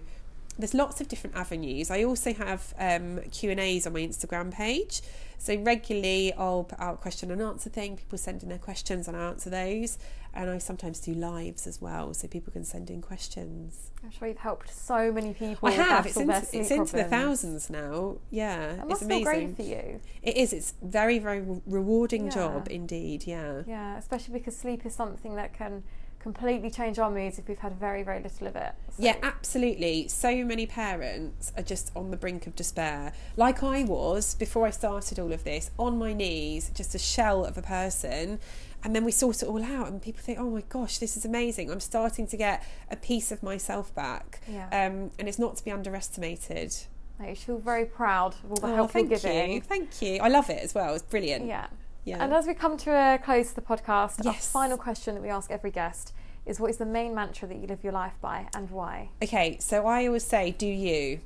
there's 0.59 0.73
lots 0.73 1.01
of 1.01 1.07
different 1.07 1.35
avenues 1.35 1.89
i 1.89 2.03
also 2.03 2.33
have 2.33 2.73
um, 2.77 3.19
q 3.31 3.49
and 3.49 3.59
a's 3.59 3.87
on 3.87 3.93
my 3.93 3.99
instagram 3.99 4.51
page 4.51 5.01
so 5.37 5.55
regularly 5.55 6.33
i'll 6.33 6.63
put 6.63 6.79
out 6.79 6.95
a 6.95 6.97
question 6.97 7.31
and 7.31 7.41
answer 7.41 7.69
thing 7.69 7.95
people 7.95 8.17
send 8.17 8.43
in 8.43 8.49
their 8.49 8.57
questions 8.57 9.07
and 9.07 9.15
i 9.15 9.21
answer 9.21 9.49
those 9.49 9.97
and 10.33 10.49
I 10.49 10.59
sometimes 10.59 10.99
do 10.99 11.13
lives 11.13 11.67
as 11.67 11.81
well, 11.81 12.13
so 12.13 12.27
people 12.27 12.53
can 12.53 12.63
send 12.63 12.89
in 12.89 13.01
questions. 13.01 13.91
I'm 14.03 14.11
sure 14.11 14.29
you've 14.29 14.37
helped 14.37 14.69
so 14.69 15.11
many 15.11 15.33
people. 15.33 15.67
I 15.67 15.71
have. 15.71 16.05
It's, 16.05 16.15
into, 16.15 16.37
it's 16.53 16.71
into, 16.71 16.95
the 16.95 17.03
thousands 17.03 17.69
now. 17.69 18.17
Yeah, 18.29 18.83
it 18.83 18.83
it's 18.89 19.01
amazing. 19.01 19.23
great 19.25 19.55
for 19.57 19.63
you. 19.63 19.99
It 20.21 20.37
is. 20.37 20.53
It's 20.53 20.73
very 20.81 21.19
very 21.19 21.43
rewarding 21.65 22.25
yeah. 22.25 22.31
job 22.31 22.67
indeed. 22.71 23.27
Yeah. 23.27 23.63
Yeah, 23.67 23.97
especially 23.97 24.33
because 24.33 24.55
sleep 24.55 24.85
is 24.85 24.95
something 24.95 25.35
that 25.35 25.53
can 25.53 25.83
completely 26.21 26.69
change 26.69 26.99
our 26.99 27.09
moods 27.09 27.39
if 27.39 27.47
we've 27.47 27.59
had 27.59 27.73
very 27.79 28.03
very 28.03 28.21
little 28.21 28.47
of 28.47 28.55
it 28.55 28.73
so. 28.89 29.03
yeah 29.03 29.15
absolutely 29.23 30.07
so 30.07 30.43
many 30.45 30.65
parents 30.65 31.51
are 31.57 31.63
just 31.63 31.91
on 31.95 32.11
the 32.11 32.17
brink 32.17 32.45
of 32.45 32.55
despair 32.55 33.11
like 33.35 33.63
i 33.63 33.83
was 33.83 34.35
before 34.35 34.67
i 34.67 34.69
started 34.69 35.17
all 35.17 35.33
of 35.33 35.43
this 35.43 35.71
on 35.79 35.97
my 35.97 36.13
knees 36.13 36.69
just 36.75 36.93
a 36.93 36.99
shell 36.99 37.43
of 37.43 37.57
a 37.57 37.61
person 37.61 38.39
and 38.83 38.95
then 38.95 39.03
we 39.03 39.11
sort 39.11 39.41
it 39.41 39.47
all 39.47 39.63
out 39.63 39.87
and 39.87 40.01
people 40.01 40.21
think 40.21 40.37
oh 40.39 40.49
my 40.49 40.63
gosh 40.69 40.99
this 40.99 41.17
is 41.17 41.25
amazing 41.25 41.71
i'm 41.71 41.79
starting 41.79 42.27
to 42.27 42.37
get 42.37 42.63
a 42.89 42.95
piece 42.95 43.31
of 43.31 43.41
myself 43.41 43.93
back 43.95 44.41
yeah. 44.47 44.67
um, 44.67 45.09
and 45.17 45.27
it's 45.27 45.39
not 45.39 45.55
to 45.55 45.63
be 45.63 45.71
underestimated 45.71 46.75
I 47.19 47.35
feel 47.35 47.59
very 47.59 47.85
proud 47.85 48.33
of 48.43 48.49
all 48.49 48.55
the 48.55 48.67
oh, 48.67 48.75
help 48.75 48.93
you're 48.95 49.03
giving. 49.03 49.51
You, 49.53 49.61
thank 49.61 50.01
you. 50.01 50.17
I 50.21 50.27
love 50.27 50.49
it 50.49 50.57
as 50.63 50.73
well. 50.73 50.95
It's 50.95 51.03
brilliant. 51.03 51.45
Yeah. 51.45 51.67
Yeah. 52.03 52.23
And 52.23 52.33
as 52.33 52.47
we 52.47 52.53
come 52.53 52.77
to 52.77 52.91
a 52.91 53.19
close 53.23 53.49
to 53.49 53.55
the 53.55 53.61
podcast, 53.61 54.23
yes. 54.23 54.27
our 54.27 54.33
final 54.63 54.77
question 54.77 55.15
that 55.15 55.21
we 55.21 55.29
ask 55.29 55.51
every 55.51 55.71
guest 55.71 56.13
is 56.45 56.59
what 56.59 56.71
is 56.71 56.77
the 56.77 56.85
main 56.85 57.13
mantra 57.13 57.47
that 57.47 57.57
you 57.57 57.67
live 57.67 57.83
your 57.83 57.93
life 57.93 58.15
by 58.21 58.47
and 58.55 58.69
why? 58.71 59.09
Okay, 59.21 59.57
so 59.59 59.85
I 59.85 60.07
always 60.07 60.23
say, 60.25 60.51
do 60.51 60.67
you. 60.67 61.19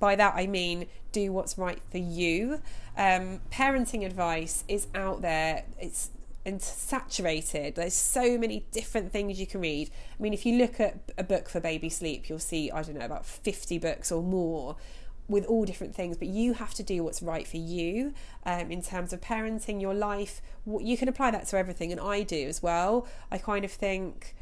By 0.00 0.16
that 0.16 0.34
I 0.34 0.46
mean, 0.46 0.86
do 1.12 1.32
what's 1.32 1.58
right 1.58 1.80
for 1.90 1.98
you. 1.98 2.60
Um, 2.96 3.40
parenting 3.52 4.04
advice 4.04 4.64
is 4.66 4.88
out 4.94 5.22
there. 5.22 5.64
It's 5.78 6.10
and 6.44 6.60
saturated. 6.60 7.74
There's 7.74 7.94
so 7.94 8.38
many 8.38 8.64
different 8.72 9.12
things 9.12 9.38
you 9.38 9.46
can 9.46 9.60
read. 9.60 9.90
I 10.18 10.22
mean, 10.22 10.32
if 10.32 10.46
you 10.46 10.56
look 10.56 10.80
at 10.80 10.98
a 11.18 11.22
book 11.22 11.48
for 11.48 11.60
baby 11.60 11.90
sleep, 11.90 12.28
you'll 12.28 12.38
see, 12.38 12.70
I 12.70 12.82
don't 12.82 12.96
know, 12.96 13.04
about 13.04 13.26
50 13.26 13.78
books 13.78 14.10
or 14.10 14.22
more 14.22 14.76
with 15.30 15.46
all 15.46 15.64
different 15.64 15.94
things, 15.94 16.16
but 16.16 16.28
you 16.28 16.54
have 16.54 16.74
to 16.74 16.82
do 16.82 17.04
what's 17.04 17.22
right 17.22 17.46
for 17.46 17.56
you 17.56 18.12
um, 18.44 18.70
in 18.70 18.82
terms 18.82 19.12
of 19.12 19.20
parenting, 19.20 19.80
your 19.80 19.94
life. 19.94 20.42
You 20.66 20.96
can 20.96 21.08
apply 21.08 21.30
that 21.30 21.46
to 21.48 21.56
everything, 21.56 21.92
and 21.92 22.00
I 22.00 22.22
do 22.24 22.48
as 22.48 22.62
well. 22.62 23.06
I 23.30 23.38
kind 23.38 23.64
of 23.64 23.70
think 23.70 24.34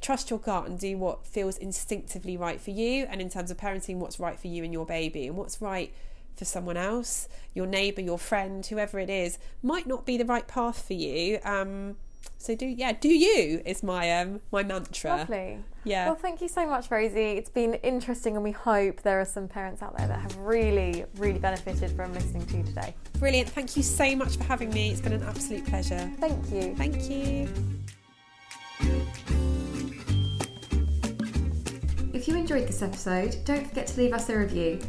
trust 0.00 0.30
your 0.30 0.40
gut 0.40 0.66
and 0.66 0.80
do 0.80 0.98
what 0.98 1.24
feels 1.24 1.56
instinctively 1.56 2.36
right 2.36 2.60
for 2.60 2.70
you, 2.70 3.06
and 3.08 3.20
in 3.20 3.30
terms 3.30 3.50
of 3.50 3.56
parenting, 3.56 3.96
what's 3.96 4.18
right 4.18 4.38
for 4.38 4.48
you 4.48 4.64
and 4.64 4.72
your 4.72 4.84
baby, 4.84 5.28
and 5.28 5.36
what's 5.36 5.62
right 5.62 5.94
for 6.36 6.44
someone 6.44 6.76
else, 6.76 7.28
your 7.54 7.66
neighbour, 7.66 8.00
your 8.00 8.18
friend, 8.18 8.66
whoever 8.66 8.98
it 8.98 9.10
is, 9.10 9.38
might 9.62 9.86
not 9.86 10.04
be 10.04 10.16
the 10.16 10.24
right 10.24 10.48
path 10.48 10.84
for 10.84 10.94
you. 10.94 11.38
Um, 11.44 11.96
so 12.38 12.54
do 12.54 12.66
yeah, 12.66 12.92
do 12.92 13.08
you 13.08 13.62
is 13.64 13.82
my 13.82 14.20
um 14.20 14.40
my 14.50 14.62
mantra. 14.62 15.16
Lovely. 15.16 15.58
Yeah. 15.84 16.06
Well, 16.06 16.14
thank 16.14 16.40
you 16.40 16.48
so 16.48 16.66
much, 16.66 16.90
Rosie. 16.90 17.32
It's 17.32 17.50
been 17.50 17.74
interesting, 17.74 18.36
and 18.36 18.44
we 18.44 18.52
hope 18.52 19.02
there 19.02 19.20
are 19.20 19.24
some 19.24 19.48
parents 19.48 19.82
out 19.82 19.96
there 19.96 20.06
that 20.06 20.20
have 20.20 20.36
really, 20.36 21.04
really 21.16 21.40
benefited 21.40 21.90
from 21.92 22.12
listening 22.14 22.46
to 22.46 22.58
you 22.58 22.62
today. 22.62 22.94
Brilliant. 23.18 23.48
Thank 23.48 23.76
you 23.76 23.82
so 23.82 24.14
much 24.14 24.36
for 24.36 24.44
having 24.44 24.70
me. 24.70 24.90
It's 24.90 25.00
been 25.00 25.12
an 25.12 25.24
absolute 25.24 25.66
pleasure. 25.66 26.10
Thank 26.18 26.50
you. 26.52 26.74
Thank 26.76 27.10
you. 27.10 27.48
If 32.12 32.28
you 32.28 32.36
enjoyed 32.36 32.68
this 32.68 32.82
episode, 32.82 33.36
don't 33.44 33.66
forget 33.66 33.88
to 33.88 34.00
leave 34.00 34.12
us 34.12 34.28
a 34.28 34.36
review. 34.36 34.80